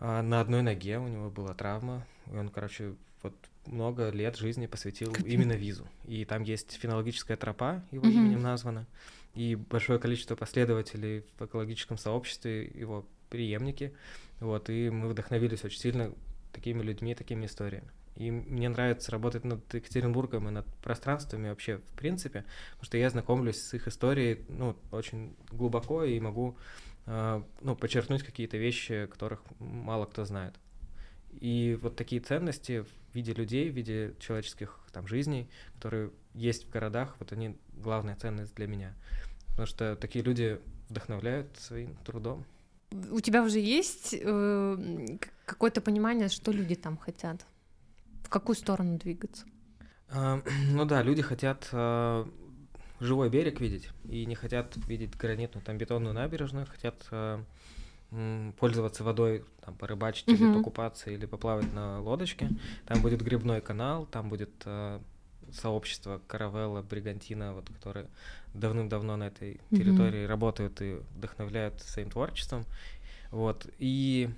[0.00, 3.34] а, на одной ноге у него была травма, и он, короче, вот
[3.66, 5.26] много лет жизни посвятил Капец.
[5.32, 5.86] именно визу.
[6.06, 8.16] И там есть фенологическая тропа, его Мгм.
[8.16, 8.86] именем названа,
[9.34, 13.92] и большое количество последователей в экологическом сообществе, его преемники.
[14.40, 16.12] Вот, и мы вдохновились очень сильно
[16.52, 17.88] такими людьми, такими историями.
[18.16, 23.10] И мне нравится работать над Екатеринбургом и над пространствами вообще в принципе, потому что я
[23.10, 26.56] знакомлюсь с их историей ну, очень глубоко и могу
[27.06, 30.54] э, ну, подчеркнуть какие-то вещи, которых мало кто знает.
[31.40, 32.84] И вот такие ценности
[33.18, 38.54] виде людей, в виде человеческих там жизней, которые есть в городах, вот они главная ценность
[38.54, 38.94] для меня.
[39.50, 42.44] Потому что такие люди вдохновляют своим трудом.
[43.10, 47.44] У тебя уже есть э, какое-то понимание, что люди там хотят?
[48.24, 49.44] В какую сторону двигаться?
[50.08, 52.26] А, Ну да, люди хотят а,
[53.00, 57.44] живой берег видеть и не хотят видеть гранитную там бетонную набережную, хотят а,
[58.58, 60.58] пользоваться водой, там порыбачить или Мгм.
[60.58, 62.48] покупаться или поплавать на лодочке.
[62.86, 65.02] Там будет грибной канал, там будет а,
[65.52, 68.06] сообщества Каравелла, Бригантина, вот, которые
[68.54, 70.28] давным-давно на этой территории mm-hmm.
[70.28, 72.64] работают и вдохновляют своим творчеством.
[73.30, 73.66] Вот.
[73.78, 74.30] И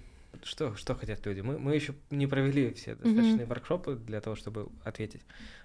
[0.43, 1.41] что, что хотят люди?
[1.41, 3.47] Мы, мы еще не провели все достаточные mm-hmm.
[3.47, 5.23] воркшопы для того, чтобы ответить.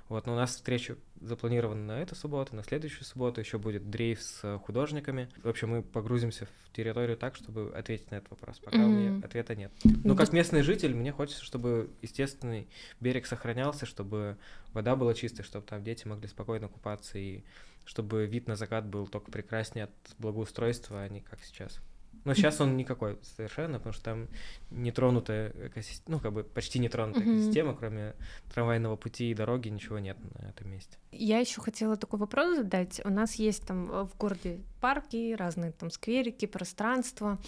[0.08, 4.22] Вот, но у нас встреча запланирована на эту субботу, на следующую субботу еще будет дрейф
[4.22, 5.30] с э, художниками.
[5.44, 8.60] В общем, мы погрузимся в территорию так, чтобы ответить на этот вопрос.
[8.60, 8.86] Пока mm-hmm.
[8.86, 9.72] у меня ответа нет.
[9.84, 12.68] Но ну, как местный житель, мне хочется, чтобы естественный
[13.00, 14.38] берег сохранялся, чтобы
[14.74, 17.44] вода была чистой, чтобы там дети могли спокойно купаться и
[17.84, 21.80] чтобы вид на закат был только прекраснее от благоустройства, а не как сейчас.
[22.26, 24.28] Но сейчас он никакой совершенно, потому что там
[24.72, 27.38] нетронутая экосистема, ну, как бы почти нетронутая mm-hmm.
[27.38, 28.16] экосистема, кроме
[28.54, 30.98] трамвайного пути и дороги, ничего нет на этом месте.
[31.12, 33.00] Я еще хотела такой вопрос задать.
[33.06, 37.40] У нас есть там в городе парки, разные там скверики, пространства.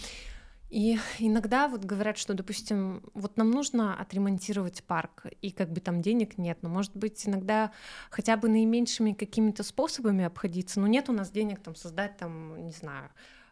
[0.70, 6.02] И иногда вот говорят, что, допустим, вот нам нужно отремонтировать парк, и как бы там
[6.02, 7.72] денег нет, но, может быть, иногда
[8.10, 12.72] хотя бы наименьшими какими-то способами обходиться, но нет у нас денег там создать там, не
[12.72, 13.08] знаю,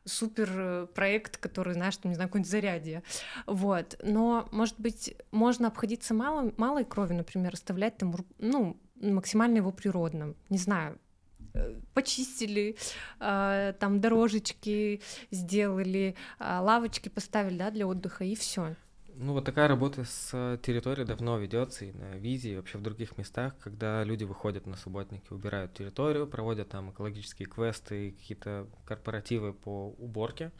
[0.06, 3.02] супер э, проект, который, знаешь, там, не знаю, какое-нибудь зарядье.
[3.46, 3.98] Вот.
[4.02, 10.36] Но, может быть, можно обходиться мало, малой крови, например, оставлять там, ну, максимально его природным.
[10.48, 10.98] Не знаю,
[11.54, 12.76] э, почистили,
[13.20, 18.76] э, там дорожечки сделали, лавочки поставили, да, для отдыха, и все.
[19.18, 22.82] Ну, вот такая работа с э, территорией давно ведется и на визе, и вообще в
[22.82, 28.66] других местах, когда люди выходят на субботники, убирают территорию, проводят там экологические квесты и какие-то
[28.84, 30.52] корпоративы по уборке.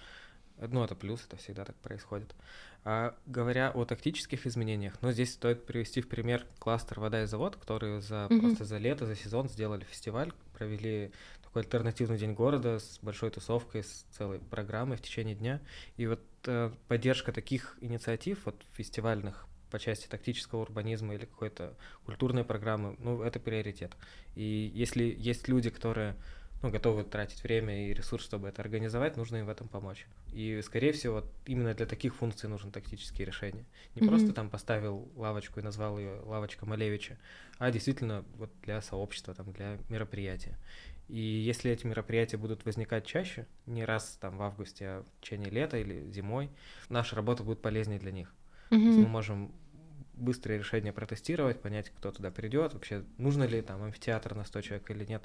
[0.59, 2.35] Ну, это плюс, это всегда так происходит.
[2.83, 7.57] А говоря о тактических изменениях, ну, здесь стоит привести в пример кластер «Вода и завод»,
[7.57, 8.41] который за, mm-hmm.
[8.41, 11.13] просто за лето, за сезон сделали фестиваль, провели
[11.57, 15.61] такой альтернативный день города с большой тусовкой, с целой программой в течение дня.
[15.97, 22.45] И вот э, поддержка таких инициатив, вот фестивальных по части тактического урбанизма или какой-то культурной
[22.45, 23.93] программы, ну, это приоритет.
[24.35, 26.15] И если есть люди, которые
[26.63, 30.07] ну, готовы тратить время и ресурс, чтобы это организовать, нужно им в этом помочь.
[30.33, 33.65] И, скорее всего, вот именно для таких функций нужны тактические решения.
[33.95, 34.09] Не mm-hmm.
[34.09, 37.19] просто там поставил лавочку и назвал ее лавочка Малевича,
[37.59, 40.57] а действительно вот для сообщества, там, для мероприятия.
[41.09, 45.51] И если эти мероприятия будут возникать чаще, не раз там в августе, а в течение
[45.51, 46.51] лета или зимой,
[46.89, 48.35] наша работа будет полезнее для них.
[48.71, 48.77] Mm-hmm.
[48.77, 49.53] Мы можем
[50.15, 54.91] быстрое решение протестировать, понять, кто туда придет, вообще нужно ли там амфитеатр на 100 человек
[54.91, 55.23] или нет.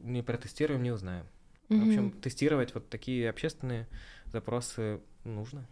[0.00, 1.26] Не протестируем, не узнаем.
[1.68, 1.78] Mm-hmm.
[1.78, 3.86] В общем, тестировать вот такие общественные
[4.26, 5.68] запросы нужно.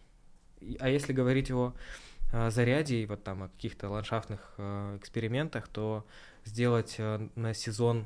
[0.79, 1.73] А если говорить о,
[2.31, 6.05] о заряде и вот там о каких-то ландшафтных э, экспериментах, то
[6.45, 8.05] сделать э, на сезон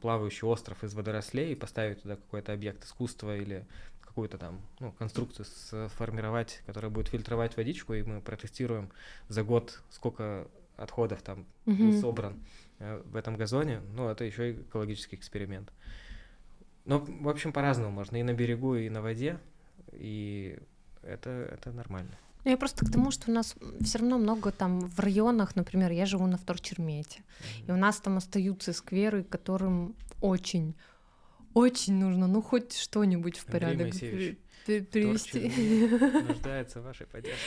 [0.00, 3.66] плавающий остров из водорослей и поставить туда какой-то объект искусства или
[4.00, 5.46] какую-то там ну, конструкцию
[5.88, 8.90] сформировать, которая будет фильтровать водичку, и мы протестируем
[9.28, 11.76] за год, сколько отходов там mm-hmm.
[11.76, 12.42] был собран
[12.78, 13.80] э, в этом газоне.
[13.94, 15.72] Ну, это еще и экологический эксперимент.
[16.84, 19.38] Но, в общем, по-разному можно и на берегу, и на воде,
[19.92, 20.58] и
[21.02, 22.16] это, это нормально.
[22.48, 25.92] Ну, я просто к тому, что у нас все равно много там в районах, например,
[25.92, 27.20] я живу на Вторчермете,
[27.66, 30.74] и у нас там остаются скверы, которым очень,
[31.52, 33.92] очень нужно, ну хоть что-нибудь в порядок
[34.68, 35.50] привести.
[36.28, 37.38] Нуждается в вашей поддержке.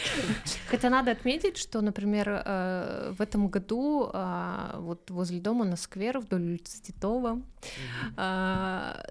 [0.68, 6.20] Хотя надо отметить, что, например, э, в этом году а, вот возле дома на сквер
[6.20, 7.42] вдоль улицы Титова
[8.18, 9.04] а,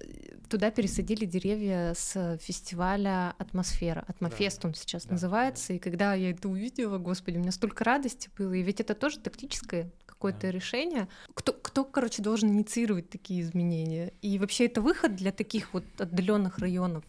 [0.48, 4.04] туда пересадили деревья с фестиваля «Атмосфера».
[4.08, 5.72] «Атмофест» он сейчас называется.
[5.72, 8.52] И когда я это увидела, господи, у меня столько радости было.
[8.52, 9.90] И ведь это тоже тактическое
[10.20, 10.50] какое-то да.
[10.50, 11.08] решение.
[11.34, 14.12] Кто, кто, короче, должен инициировать такие изменения?
[14.20, 17.04] И вообще это выход для таких вот отдаленных районов?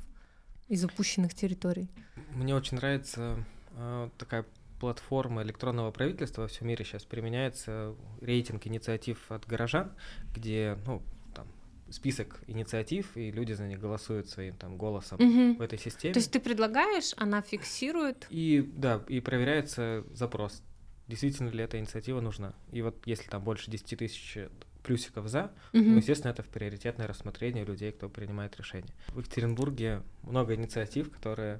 [0.71, 1.89] И запущенных территорий.
[2.33, 3.43] Мне очень нравится
[3.75, 4.45] э, такая
[4.79, 9.91] платформа электронного правительства во всем мире сейчас применяется рейтинг инициатив от горожан,
[10.33, 11.01] где ну,
[11.35, 11.47] там,
[11.89, 15.57] список инициатив, и люди за них голосуют своим там голосом угу.
[15.57, 16.13] в этой системе.
[16.13, 18.25] То есть ты предлагаешь, она фиксирует.
[18.29, 20.63] И да, и проверяется запрос.
[21.09, 22.53] Действительно ли эта инициатива нужна?
[22.71, 24.37] И вот если там больше 10 тысяч
[24.83, 25.83] плюсиков за, угу.
[25.83, 28.93] ну, естественно, это в приоритетное рассмотрение людей, кто принимает решения.
[29.09, 31.59] В Екатеринбурге много инициатив, которые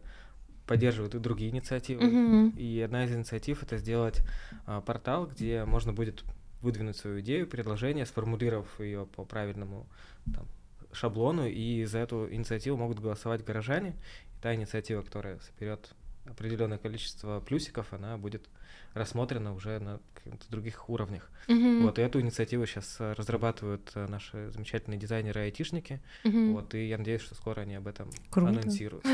[0.68, 2.06] поддерживают и другие инициативы.
[2.06, 2.58] Угу.
[2.58, 4.22] И одна из инициатив это сделать
[4.66, 6.24] а, портал, где можно будет
[6.62, 9.88] выдвинуть свою идею, предложение, сформулировав ее по правильному
[10.34, 10.48] там,
[10.94, 13.96] шаблону, и за эту инициативу могут голосовать горожане.
[14.38, 15.94] И та инициатива, которая соберет
[16.26, 18.48] определенное количество плюсиков, она будет
[18.94, 21.30] рассмотрена уже на каких-то других уровнях.
[21.48, 21.84] Мгм.
[21.84, 26.02] Вот, и эту инициативу сейчас разрабатывают э, наши замечательные дизайнеры и айтишники.
[26.24, 26.54] Мгм.
[26.54, 28.52] Вот, и я надеюсь, что скоро они об этом Круто.
[28.52, 29.06] анонсируют.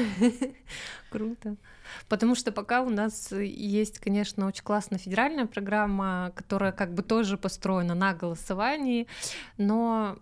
[1.10, 1.56] Круто.
[2.10, 7.04] Потому что пока у нас э, есть, конечно, очень классная федеральная программа, которая как бы
[7.04, 9.08] тоже построена на голосовании,
[9.58, 10.18] но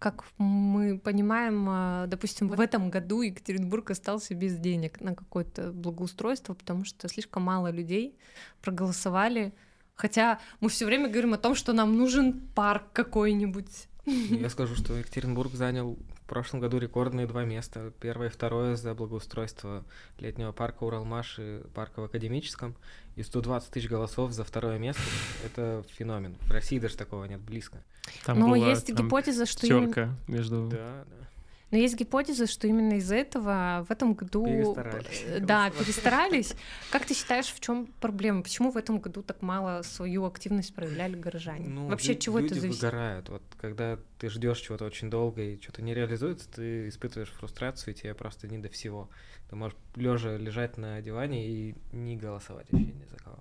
[0.00, 6.54] как мы понимаем, а, допустим, в этом году Екатеринбург остался без денег на какое-то благоустройство,
[6.54, 8.16] потому что слишком мало людей
[8.62, 9.52] проголосовали.
[9.94, 13.88] Хотя мы все время говорим о том, что нам нужен парк какой-нибудь.
[14.06, 15.98] Я скажу, что Екатеринбург занял
[16.30, 17.92] прошлом году рекордные два места.
[18.00, 19.84] Первое и второе за благоустройство
[20.20, 22.76] летнего парка Уралмаш и парка в Академическом.
[23.16, 25.02] И 120 тысяч голосов за второе место—
[25.44, 26.36] это феномен.
[26.42, 27.82] В России даже такого нет близко.
[28.24, 30.68] Там Но была есть там гипотеза, что терка между...
[30.68, 31.26] Да, да.
[31.70, 35.22] Но есть гипотеза, что именно из-за этого в этом году Перестарались.
[35.26, 36.54] э, да перестарались.
[36.90, 38.42] Как ты считаешь, в чем проблема?
[38.42, 41.68] Почему в этом году так мало свою активность проявляли горожане?
[41.68, 42.82] Ну, Вообще, от чего люди это зависит?
[42.82, 43.28] выгорают.
[43.28, 47.96] Вот когда ты ждешь чего-то очень долго и что-то не реализуется, ты испытываешь фрустрацию, и
[47.96, 49.08] тебе просто не до всего.
[49.48, 53.38] Ты можешь лежа лежать на диване и не голосовать вообще ни за кого.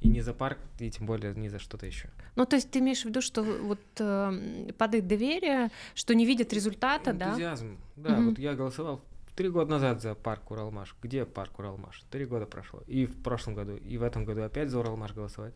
[0.00, 2.10] И не за парк, и тем более не за что-то еще.
[2.36, 6.52] Ну, то есть ты имеешь в виду, что вот э, падает доверие, что не видят
[6.52, 7.28] результата, да?
[7.30, 7.78] Энтузиазм.
[7.96, 8.28] Да, Мгм.
[8.30, 9.00] вот я голосовал
[9.34, 10.94] три года назад за парк Уралмаш.
[11.02, 12.04] Где парк Уралмаш?
[12.10, 12.82] Три года прошло.
[12.86, 15.54] И в прошлом году, и в этом году опять за Уралмаш голосовать.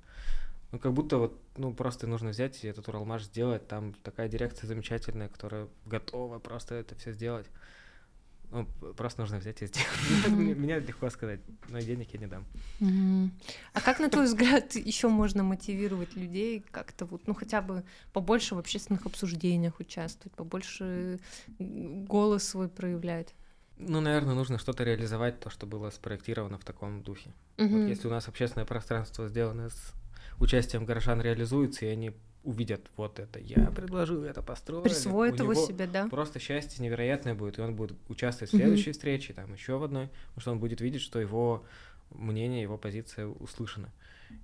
[0.73, 3.67] Ну, как будто вот, ну, просто нужно взять и этот Уралмаш сделать.
[3.69, 7.47] Там такая дирекция замечательная, которая готова просто это все сделать.
[8.53, 10.29] Ну, просто нужно взять и сделать.
[10.29, 12.45] Мне легко сказать, но денег я не дам.
[13.73, 18.57] А как, на твой взгляд, еще можно мотивировать людей как-то вот, ну, хотя бы побольше
[18.57, 21.21] в общественных обсуждениях участвовать, побольше
[21.59, 23.35] голос свой проявлять?
[23.77, 27.33] Ну, наверное, нужно что-то реализовать, то, что было спроектировано в таком духе.
[27.57, 29.95] Вот если у нас общественное пространство сделано с
[30.39, 34.85] участием горожан реализуется, и они увидят вот это, я предложил это построить.
[34.85, 36.09] Присвоит его себе, да?
[36.09, 40.09] Просто счастье невероятное будет, и он будет участвовать в следующей встрече, там еще в одной,
[40.29, 41.65] потому что он будет видеть, что его
[42.11, 43.91] мнение, его позиция услышана.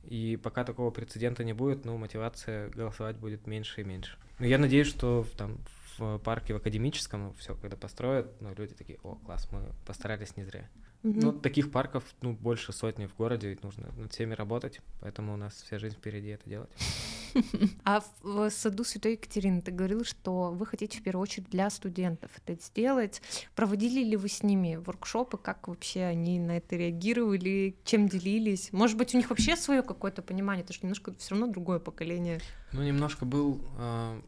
[0.04, 4.18] И пока такого прецедента не будет, ну, мотивация голосовать будет меньше и меньше.
[4.38, 5.58] Но я надеюсь, что в, там
[5.96, 10.44] в парке в академическом все, когда построят, ну, люди такие, о, класс, мы постарались не
[10.44, 10.68] зря.
[11.06, 11.20] Мгм.
[11.20, 15.36] Ну, таких парков, ну, больше сотни в городе, и нужно над всеми работать, поэтому у
[15.36, 16.70] нас вся жизнь впереди это делать.
[17.84, 22.30] А в, саду Святой Екатерины ты говорил, что вы хотите в первую очередь для студентов
[22.38, 23.20] это сделать.
[23.54, 28.72] Проводили ли вы с ними воркшопы, как вообще они на это реагировали, чем делились?
[28.72, 32.40] Может быть, у них вообще свое какое-то понимание, это же немножко все равно другое поколение.
[32.72, 34.18] Ну, немножко был а,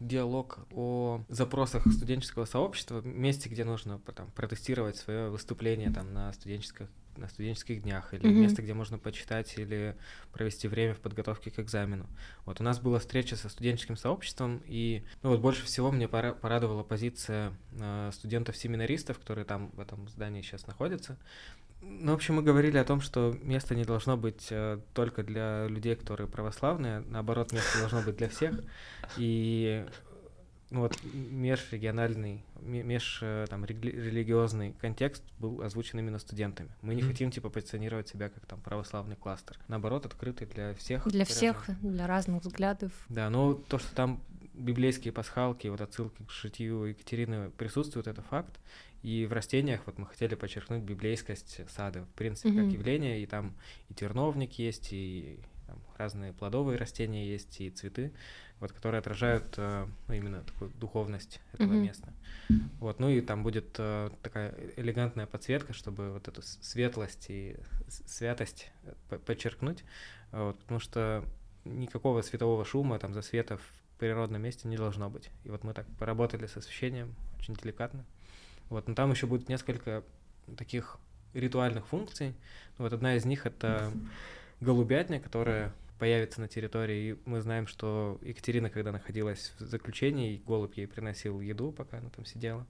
[0.00, 6.88] диалог о запросах студенческого сообщества, месте, где нужно там, протестировать свое выступление там, на, студенческих,
[7.16, 8.40] на студенческих днях, или Мгм.
[8.40, 9.96] место, где можно почитать или
[10.32, 12.06] провести время в подготовке к экзамену.
[12.46, 16.32] Вот у нас была встреча со студенческим сообществом, и ну, вот больше всего мне пора-
[16.32, 21.18] порадовала позиция а, студентов-семинаристов, которые там в этом здании сейчас находятся.
[21.82, 25.66] Ну, в общем, мы говорили о том, что место не должно быть э, только для
[25.66, 28.60] людей, которые православные, наоборот, место должно быть для всех.
[29.16, 29.86] И
[30.70, 36.70] ну, вот межрегиональный, ме- меж э, там, религиозный контекст был озвучен именно студентами.
[36.82, 39.58] Мы не хотим типа позиционировать себя как там православный кластер.
[39.68, 41.08] Наоборот, открытый для всех.
[41.08, 42.92] Для всех, для разных взглядов.
[43.08, 44.22] Да, но то, что там
[44.54, 48.60] библейские пасхалки, вот отсылки к шитью Екатерины присутствуют, это факт.
[49.02, 52.64] И в растениях вот мы хотели подчеркнуть библейскость сада, в принципе, Мгм.
[52.64, 53.22] как явление.
[53.22, 53.54] И там
[53.88, 58.12] и терновник есть, и там разные плодовые растения есть, и цветы,
[58.58, 61.82] вот, которые отражают э, ну, именно такую духовность этого Мгм.
[61.84, 62.12] места.
[62.78, 67.56] Вот, ну и там будет э, такая элегантная подсветка, чтобы вот эту светлость и
[67.88, 69.84] святость э, по- подчеркнуть,
[70.32, 71.24] вот, потому что
[71.64, 73.62] никакого светового шума, там, засвета в
[73.98, 75.30] природном месте не должно быть.
[75.44, 78.06] И вот мы так поработали с освещением очень деликатно.
[78.70, 80.02] Вот, но там еще будет несколько
[80.56, 80.98] таких
[81.34, 82.34] ритуальных функций.
[82.78, 83.92] Вот одна из них это
[84.60, 87.12] голубятня, которая появится на территории.
[87.12, 92.08] И мы знаем, что Екатерина, когда находилась в заключении, голубь ей приносил еду, пока она
[92.10, 92.66] там сидела.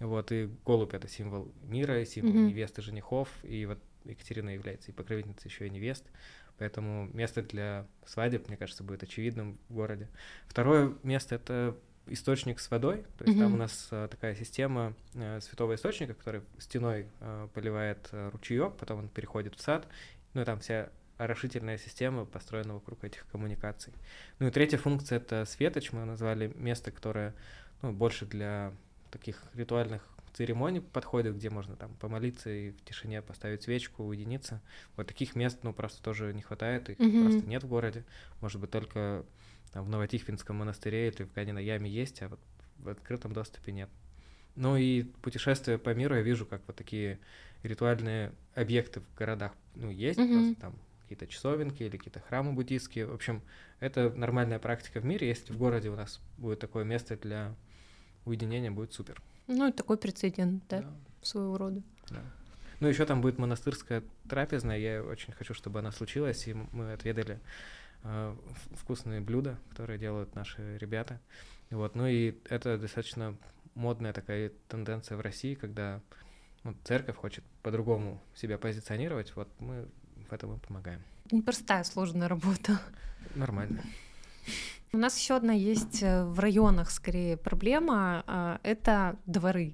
[0.00, 2.48] Вот, и голубь— это символ мира, символ Мгм.
[2.48, 6.04] невесты женихов, и вот Екатерина является и покровительницей еще и невест,
[6.58, 10.08] поэтому место для свадеб, мне кажется, будет очевидным в городе.
[10.48, 11.76] Второе место— это
[12.06, 13.54] источник с водой, то есть там Мгм.
[13.54, 19.00] у нас э, такая система э, святого источника, который стеной э, поливает э, ручеек, потом
[19.00, 19.86] он переходит в сад,
[20.34, 20.88] ну и там вся
[21.18, 23.92] орошительная система построена вокруг этих коммуникаций.
[24.40, 27.34] Ну и третья функция— это светоч, мы назвали место, которое
[27.82, 28.72] ну, больше для
[29.10, 30.02] таких ритуальных
[30.34, 34.60] церемоний подходит, где можно там помолиться и в тишине поставить свечку, уединиться.
[34.96, 37.22] Вот таких мест, ну, просто тоже не хватает, их Мгм.
[37.22, 38.04] просто нет в городе.
[38.40, 39.26] Может быть, только там,
[39.74, 42.40] в Новотихвинском монастыре или в Каниной яме есть, а вот
[42.78, 43.88] в открытом доступе нет.
[44.54, 47.18] Ну и путешествуя по миру, я вижу, как вот такие
[47.62, 50.32] ритуальные объекты в городах, ну, есть, Мгм.
[50.34, 53.06] просто там какие-то часовенки или какие-то храмы буддийские.
[53.06, 53.40] В общем,
[53.80, 55.28] это нормальная практика в мире.
[55.28, 57.54] Если в городе у нас будет такое место для
[58.24, 59.20] уединения, будет супер.
[59.46, 60.84] Ну, и такой прецедент, да,
[61.22, 61.82] своего рода.
[62.10, 62.22] Да.
[62.80, 64.78] Ну, еще там будет монастырская трапезная.
[64.78, 67.38] Я очень хочу, чтобы она случилась, и мы отведали
[68.72, 71.20] вкусные блюда, которые делают наши ребята.
[71.70, 71.94] Вот.
[71.94, 73.36] Ну и это достаточно
[73.74, 76.00] модная такая тенденция в России, когда
[76.64, 79.34] ну, церковь хочет по-другому себя позиционировать.
[79.36, 79.88] Вот мы
[80.28, 81.02] в этом и помогаем.
[81.30, 82.80] Непростая, сложная работа.
[83.34, 83.82] Нормально.
[84.92, 88.24] У нас еще одна есть э, в районах, скорее, проблема.
[88.26, 89.72] а, Это дворы э,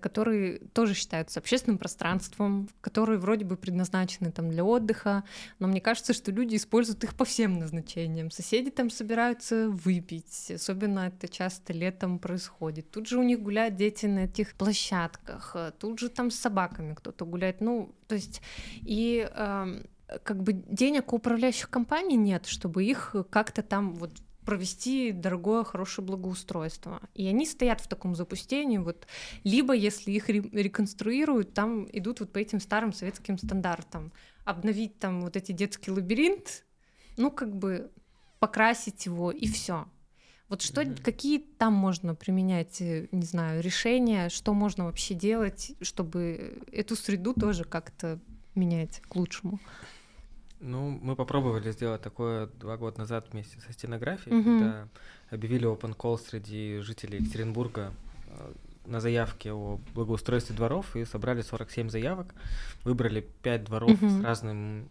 [0.00, 5.24] которые тоже считаются общественным пространством, которые вроде бы предназначены там для отдыха,
[5.58, 8.30] но мне кажется, что люди используют их по всем назначениям.
[8.30, 12.90] Соседи там собираются выпить, особенно это часто летом происходит.
[12.90, 16.94] Тут же у них гуляют дети на этих площадках, э, тут же там с собаками
[16.94, 17.60] кто-то гуляет.
[17.60, 18.42] Ну, то есть
[18.82, 19.86] и эм,
[20.22, 24.12] как бы денег у управляющих компаний нет, чтобы их как-то там вот
[24.48, 27.02] провести дорогое, хорошее благоустройство.
[27.12, 29.06] И они стоят в таком запустении, вот,
[29.44, 34.10] либо если их ре- реконструируют, там идут вот по этим старым советским стандартам.
[34.46, 36.64] Обновить там вот эти детский лабиринт,
[37.18, 37.90] ну, как бы
[38.38, 39.86] покрасить его, и все.
[40.48, 40.96] Вот что, Мгм.
[41.04, 47.34] какие там можно применять, э, не знаю, решения, что можно вообще делать, чтобы эту среду
[47.34, 48.18] тоже как-то
[48.54, 49.60] менять к лучшему?
[50.60, 54.58] Ну, мы попробовали сделать такое два года назад вместе со стенографией, Мгм.
[54.58, 54.88] когда
[55.30, 57.92] объявили open call среди жителей Екатеринбурга
[58.30, 58.52] э,
[58.86, 62.34] на заявке о благоустройстве дворов и собрали 47 заявок,
[62.84, 64.20] выбрали 5 дворов Мгм.
[64.20, 64.88] с разным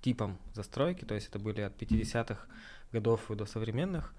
[0.00, 2.46] типом застройки, то есть это были от 50-х
[2.92, 4.14] годов и до современных,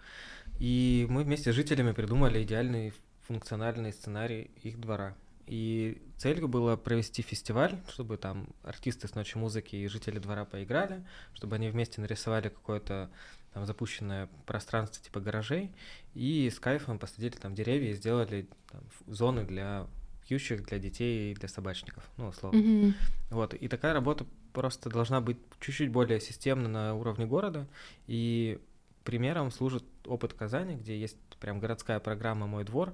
[0.59, 2.93] и мы вместе с жителями придумали идеальный
[3.27, 5.15] функциональный сценарий их двора.
[5.49, 11.03] И целью было провести фестиваль, чтобы там артисты с ночи музыки и жители двора поиграли,
[11.33, 13.09] чтобы они вместе нарисовали какое-то
[13.53, 15.71] там запущенное пространство типа гаражей,
[16.13, 19.87] и с кайфом посадили там деревья и сделали там, зоны для
[20.27, 22.59] пьющих, для детей и для собачников, ну, условно.
[22.59, 22.93] Мгм.
[23.31, 27.67] Вот, и такая работа просто должна быть чуть-чуть более системна на уровне города,
[28.05, 28.59] и
[29.03, 32.93] примером служит опыт Казани, где есть прям городская программа «Мой двор»,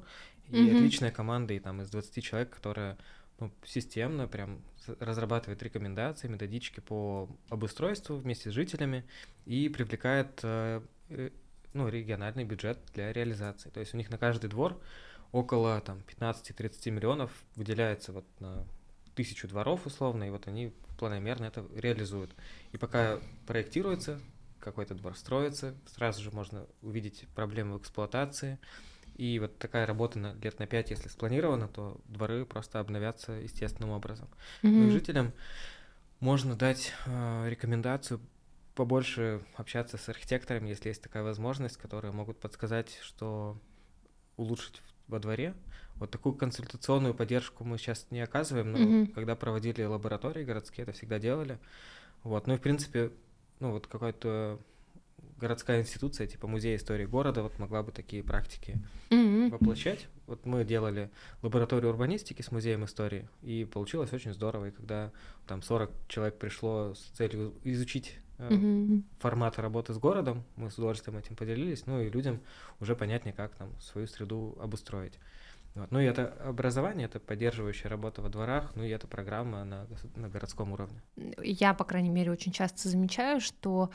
[0.52, 0.76] и Мгм.
[0.76, 2.98] отличная команда, и там из 20 человек, которая
[3.40, 4.62] ну, системно прям
[5.00, 9.06] разрабатывает рекомендации, методички по обустройству вместе с жителями
[9.46, 11.30] и привлекает э, э,
[11.74, 13.70] ну, региональный бюджет для реализации.
[13.70, 14.80] То есть у них на каждый двор
[15.32, 18.66] около там 15-30 миллионов выделяется вот на
[19.16, 22.34] тысячу дворов условно, и вот они планомерно это реализуют.
[22.72, 24.22] И пока проектируется,
[24.60, 28.60] какой-то двор строится, сразу же можно увидеть проблемы в эксплуатации.
[29.16, 33.92] И вот такая работа на лет на 5, если спланирована, то дворы просто обновятся естественным
[33.92, 34.28] образом.
[34.62, 35.32] Ну и жителям
[36.20, 38.20] можно дать э, рекомендацию
[38.76, 43.58] побольше общаться с архитекторами, если есть такая возможность, которые могут подсказать, что
[44.36, 45.54] улучшить во дворе.
[45.96, 49.08] Вот такую консультационную поддержку мы сейчас не оказываем, но Мгм.
[49.08, 51.58] когда проводили лаборатории городские, это всегда делали.
[52.24, 52.48] Вот.
[52.48, 53.12] Ну и в принципе,
[53.62, 54.60] ну вот какая-то
[55.38, 58.80] городская институция, типа музей истории города, вот могла бы такие практики
[59.10, 59.50] Мгм.
[59.52, 60.08] воплощать.
[60.28, 61.12] Вот мы делали
[61.42, 64.66] лабораторию урбанистики с музеем истории, и получилось очень здорово.
[64.68, 65.12] И когда
[65.48, 69.06] там 40 человек пришло с целью изучить Мгм.
[69.20, 72.42] формат работы с городом, мы с удовольствием этим поделились, ну и людям
[72.82, 75.20] уже понятнее, как там свою среду обустроить.
[75.76, 75.92] Вот.
[75.92, 80.30] Ну и это образование, это поддерживающая работа во дворах, ну и это программа на, на
[80.30, 81.02] городском уровне.
[81.42, 83.90] я, по крайней мере, очень часто замечаю, что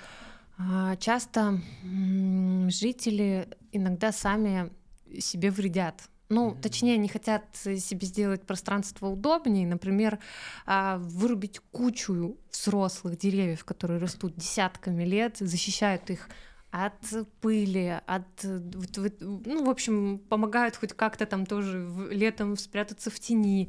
[1.01, 4.71] часто м, жители иногда сами
[5.19, 6.09] себе вредят.
[6.29, 6.61] Ну, Мгм.
[6.61, 10.21] точнее, не хотят себе сделать пространство удобнее, например,
[10.65, 16.29] а, вырубить кучу взрослых деревьев, которые растут десятками лет, защищают их
[16.71, 16.95] от
[17.41, 23.69] пыли, от, ну, в общем, помогают хоть как-то там тоже летом спрятаться в тени.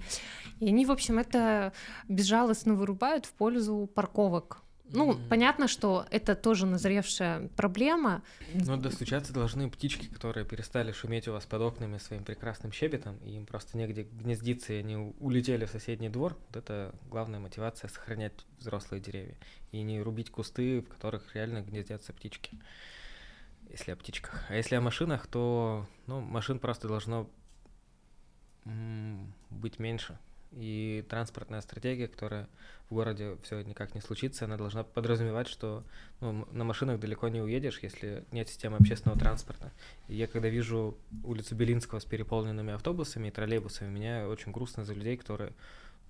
[0.59, 1.73] И они, в общем, это
[2.07, 4.61] безжалостно вырубают в пользу парковок.
[4.93, 5.29] Ну, Мгм.
[5.29, 8.23] понятно, что это тоже назревшая проблема.
[8.53, 13.31] Но достучаться должны птички, которые перестали шуметь у вас под окнами своим прекрасным щебетом, и
[13.37, 16.37] им просто негде гнездиться, и они улетели в соседний двор.
[16.47, 19.37] Вот это главная мотивация сохранять взрослые деревья.
[19.71, 22.59] И не рубить кусты, в которых реально гнездятся птички.
[23.69, 24.43] Если о птичках.
[24.49, 27.29] А если о машинах, то ну, машин просто должно
[29.49, 30.19] быть меньше.
[30.51, 32.49] И транспортная стратегия, которая
[32.89, 35.83] в городе все никак не случится, она должна подразумевать, что
[36.19, 39.71] ну, на машинах далеко не уедешь, если нет системы общественного транспорта.
[40.09, 44.93] И я когда вижу улицу Белинского с переполненными автобусами и троллейбусами, меня очень грустно за
[44.93, 45.53] людей, которые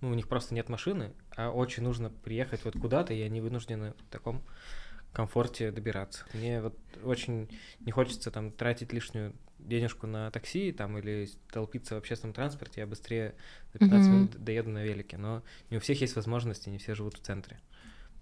[0.02, 3.94] ну, у них просто нет машины, а очень нужно приехать вот куда-то, и они вынуждены
[4.08, 4.42] в таком
[5.14, 6.26] комфорте добираться.
[6.34, 7.48] Мне вот очень
[7.82, 9.34] не хочется там тратить лишнюю
[9.66, 13.36] денежку на такси там или толпиться в общественном транспорте, я быстрее
[13.74, 14.14] за 15 mm-hmm.
[14.14, 15.18] минут доеду на велике.
[15.18, 17.60] Но не у всех есть возможности, не все живут в центре.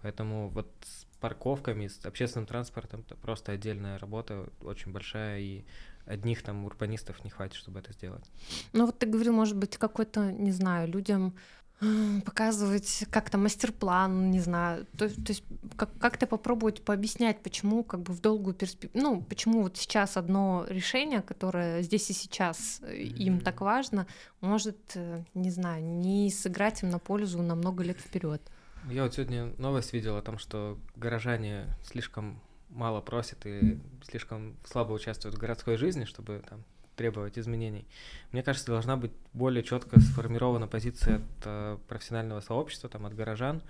[0.02, 5.66] Поэтому вот с парковками, с общественным транспортом это просто отдельная работа, очень большая, и
[6.06, 8.30] одних там урбанистов не хватит, чтобы это сделать.
[8.74, 11.36] Ну вот ты говорил, может быть, какой-то, не знаю, людям
[12.26, 15.44] показывать как-то мастер-план, не знаю, то, то есть
[15.78, 20.66] как- как-то попробовать пообъяснять, почему как бы в долгую перспективу, ну, почему вот сейчас одно
[20.70, 24.08] решение, которое здесь и сейчас э, им так важно,
[24.42, 28.42] может, э, не знаю, не сыграть им на пользу на много лет вперед.
[28.90, 34.94] Я вот сегодня новость видел о том, что горожане слишком мало просят и слишком слабо
[34.94, 36.64] участвуют в городской жизни, чтобы там
[37.00, 37.88] требовать изменений.
[38.34, 43.62] Мне кажется, должна быть более четко сформирована позиция от э, профессионального сообщества, там, от горожан,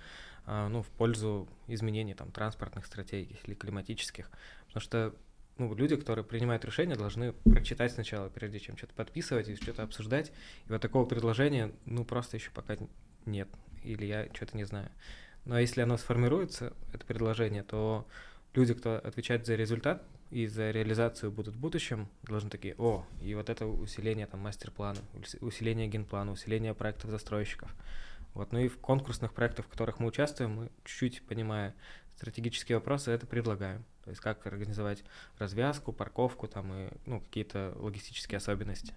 [0.46, 4.28] э, ну, в пользу изменений там, транспортных стратегий или климатических.
[4.66, 5.14] Потому что
[5.58, 10.32] ну, люди, которые принимают решения, должны прочитать сначала, прежде чем что-то подписывать и что-то обсуждать.
[10.66, 12.78] И вот такого предложения, ну, просто еще пока
[13.26, 13.48] нет.
[13.84, 14.90] Или я что-то не знаю.
[15.44, 18.08] Но если оно сформируется, это предложение, то
[18.54, 23.34] люди, кто отвечает за результат, и за реализацию будут в будущем, должны такие, о, и
[23.34, 25.00] вот это усиление там мастер-плана,
[25.40, 27.74] усиление генплана, усиление проектов застройщиков.
[28.34, 31.74] Вот, ну и в конкурсных проектах, в которых мы участвуем, мы чуть-чуть, понимая
[32.16, 33.84] стратегические вопросы, это предлагаем.
[34.04, 35.02] То есть как организовать
[35.38, 38.94] развязку, парковку там и ну, какие-то логистические особенности.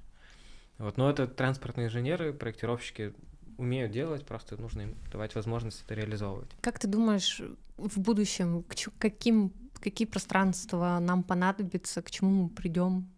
[0.78, 3.14] Вот, но это транспортные инженеры, проектировщики
[3.58, 6.50] умеют делать, просто нужно им давать возможность это реализовывать.
[6.62, 7.42] Как ты думаешь,
[7.78, 9.52] в будущем к каким
[9.84, 13.10] какие пространства нам понадобятся, к чему мы придем?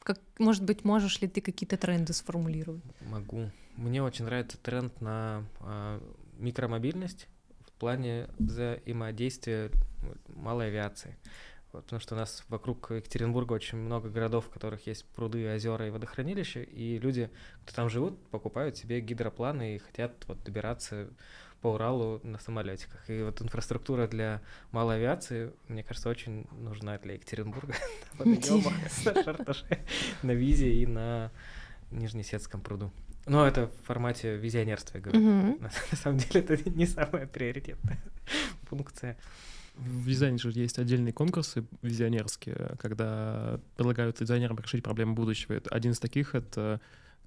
[0.00, 2.82] Как, может быть, можешь ли ты какие-то тренды сформулировать?
[3.02, 3.50] Могу.
[3.76, 6.00] Мне очень нравится тренд на э,
[6.38, 7.28] микромобильность
[7.60, 9.70] в плане взаимодействия
[10.34, 11.16] малой авиации.
[11.72, 15.86] Вот, потому что у нас вокруг Екатеринбурга очень много городов, в которых есть пруды, озера
[15.86, 17.30] и водохранилища, и люди,
[17.62, 21.10] кто там живут, покупают себе гидропланы и хотят вот добираться
[21.60, 23.08] по Уралу на самолетиках.
[23.08, 24.40] И вот инфраструктура для
[24.72, 27.74] малой авиации, мне кажется, очень нужна для Екатеринбурга.
[30.22, 31.30] На Визе и на
[31.90, 32.92] Нижнесетском пруду.
[33.26, 35.20] Но это в формате визионерства, я говорю.
[35.60, 37.98] На самом деле это не самая приоритетная
[38.64, 39.16] функция.
[39.76, 45.60] В дизайне же есть отдельные конкурсы визионерские, когда предлагают дизайнерам решить проблемы будущего.
[45.70, 46.80] Один из таких— это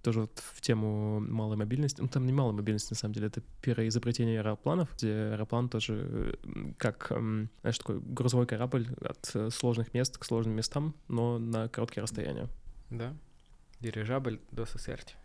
[0.04, 2.02] тоже вот в тему малой мобильности.
[2.02, 6.38] Ну, там не малая мобильность, на самом деле, это первое изобретение аэропланов, где аэроплан тоже
[6.78, 12.04] как, знаешь, такой грузовой корабль от э, сложных мест к сложным местам, но на короткие
[12.04, 12.50] расстояния.
[12.90, 13.16] Да,
[13.80, 15.16] дирижабль до сосерти.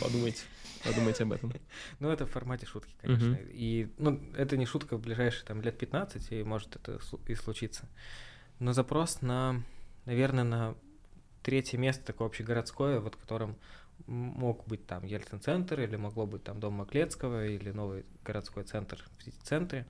[0.00, 0.42] Подумайте,
[0.84, 1.52] подумайте об этом.
[1.98, 3.36] Ну, это в формате шутки, конечно.
[3.50, 7.88] И, ну, это не шутка в ближайшие там лет 15, и может это и случиться.
[8.60, 9.62] Но запрос на,
[10.04, 10.74] наверное, на
[11.42, 13.56] третье место такое общегородское, вот в котором
[14.06, 19.46] мог быть там Ельцин-центр, или могло быть там Дом Маклецкого, или новый городской центр в
[19.46, 19.86] центре.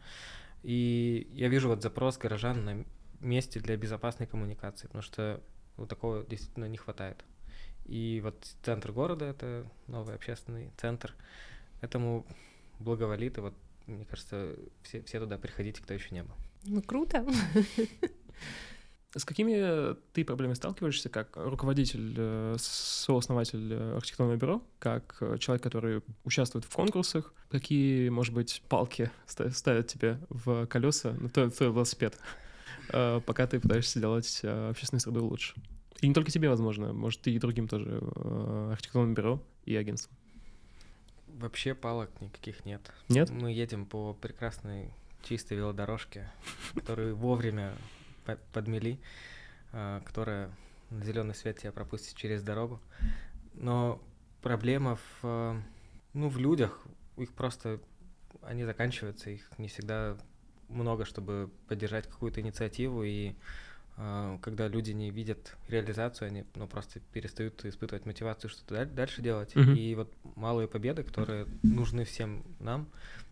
[0.62, 2.84] И я вижу вот запрос горожан на
[3.20, 5.40] месте для безопасной коммуникации, потому что
[5.76, 7.24] вот такого действительно не хватает.
[7.86, 11.14] И вот центр города— это новый общественный центр,
[11.80, 12.26] этому
[12.78, 13.54] благоволит, и вот,
[13.86, 16.34] мне кажется, все, все туда приходите, кто еще не был.
[16.64, 17.24] Ну, круто.
[19.18, 25.60] С какими ты проблемами сталкиваешься как руководитель, э, сооснователь э, архитектурного бюро, как э, человек,
[25.60, 27.34] который участвует в конкурсах?
[27.50, 32.16] Какие, может быть, палки ставят тебе в колеса, на твой, твой велосипед,
[32.86, 35.54] пока ты пытаешься сделать общественную среду лучше?
[36.00, 38.00] И не только тебе, возможно, может, и другим тоже
[38.70, 40.16] архитектурным бюро и агентствам.
[41.26, 42.82] Вообще палок никаких нет.
[43.08, 43.30] Нет?
[43.30, 44.92] Мы едем по прекрасной
[45.24, 46.30] чистой велодорожке,
[46.74, 47.72] которую вовремя
[48.36, 49.00] подмели,
[49.72, 50.50] а, которая
[50.90, 52.80] на зеленый свет тебя пропустит через дорогу.
[53.54, 54.00] Но
[54.42, 55.62] проблема в,
[56.14, 56.84] ну, в людях,
[57.16, 57.80] их просто,
[58.42, 60.16] они заканчиваются, их не всегда
[60.68, 63.34] много, чтобы поддержать какую-то инициативу, и
[63.96, 69.54] э, когда люди не видят реализацию, они ну, просто перестают испытывать мотивацию что-то дальше делать.
[69.54, 69.76] Mm-hmm.
[69.76, 72.88] И вот малые победы, которые нужны всем нам,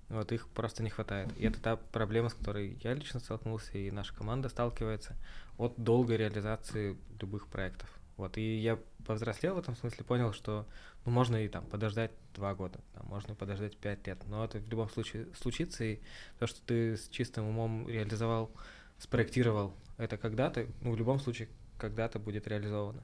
[0.08, 1.30] вот их просто не хватает.
[1.36, 5.16] И это та проблема, с которой я лично столкнулся, и наша команда сталкивается
[5.58, 7.88] от долгой реализации любых проектов.
[8.16, 10.66] Вот, и я повзрослел в этом смысле, понял, что
[11.04, 14.68] ну, можно и там подождать два года, там, можно подождать пять лет, но это в
[14.68, 16.00] любом случае случится, и
[16.38, 18.50] то, что ты с чистым умом реализовал,
[18.98, 21.48] спроектировал это когда-то, ну, в любом случае,
[21.78, 23.02] когда-то будет реализовано.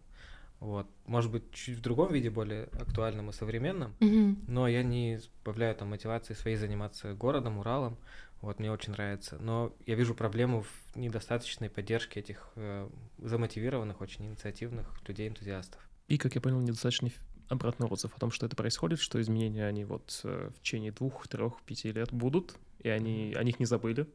[0.62, 0.86] Вот.
[1.06, 4.44] Может быть, чуть в другом виде, более актуальном и современном, Мгм.
[4.46, 7.98] но я не избавляю там мотивации своей заниматься городом, Уралом.
[8.42, 9.38] Вот, мне очень нравится.
[9.40, 12.88] Но я вижу проблему в недостаточной поддержке этих э,
[13.18, 15.80] замотивированных, очень инициативных людей-энтузиастов.
[16.06, 19.66] И, как я понял, недостаточно ф- обратный отзыв о том, что это происходит, что изменения,
[19.66, 23.66] они вот э, в течение двух, трех, пяти лет будут, и они о них не
[23.66, 24.06] забыли.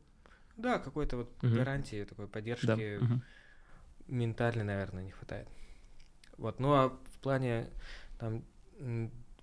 [0.55, 1.55] Да, какой-то вот Мгм.
[1.55, 2.75] гарантии, такой поддержки Да.
[2.77, 3.21] мгм.
[4.07, 5.47] ментальной, наверное, не хватает.
[6.37, 7.69] Вот, ну а в плане
[8.19, 8.43] там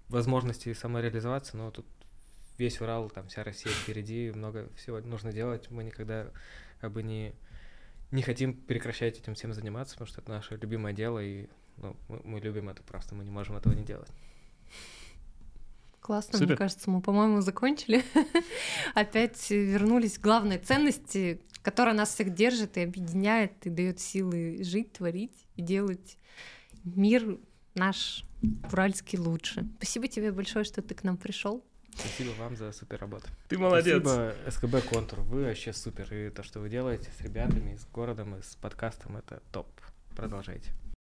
[0.08, 1.86] возможности самореализоваться, ну тут
[2.58, 5.70] весь Урал, там вся Россия впереди, много всего нужно делать.
[5.70, 6.28] Мы никогда
[6.80, 7.34] как бы не,
[8.10, 12.20] не хотим прекращать этим всем заниматься, потому что это наше любимое дело, и ну, мы,
[12.24, 14.10] мы любим это просто, мы не можем этого не делать.
[16.00, 16.48] Классно, Супер.
[16.48, 18.04] мне кажется, мы, по-моему, закончили.
[18.94, 24.92] Опять вернулись к главной ценности, которая нас всех держит и объединяет, и дает силы жить,
[24.92, 26.18] творить и делать
[26.84, 27.38] мир
[27.74, 28.24] наш
[28.70, 29.66] уральский лучше.
[29.78, 31.64] Спасибо тебе большое, что ты к нам пришел.
[31.96, 33.26] Спасибо вам за супер работу.
[33.48, 34.02] Ты молодец.
[34.02, 38.36] Спасибо СКБ Контур, вы вообще супер, и то, что вы делаете с ребятами, с городом,
[38.36, 39.68] и с подкастом, это топ.
[40.16, 40.72] Продолжайте.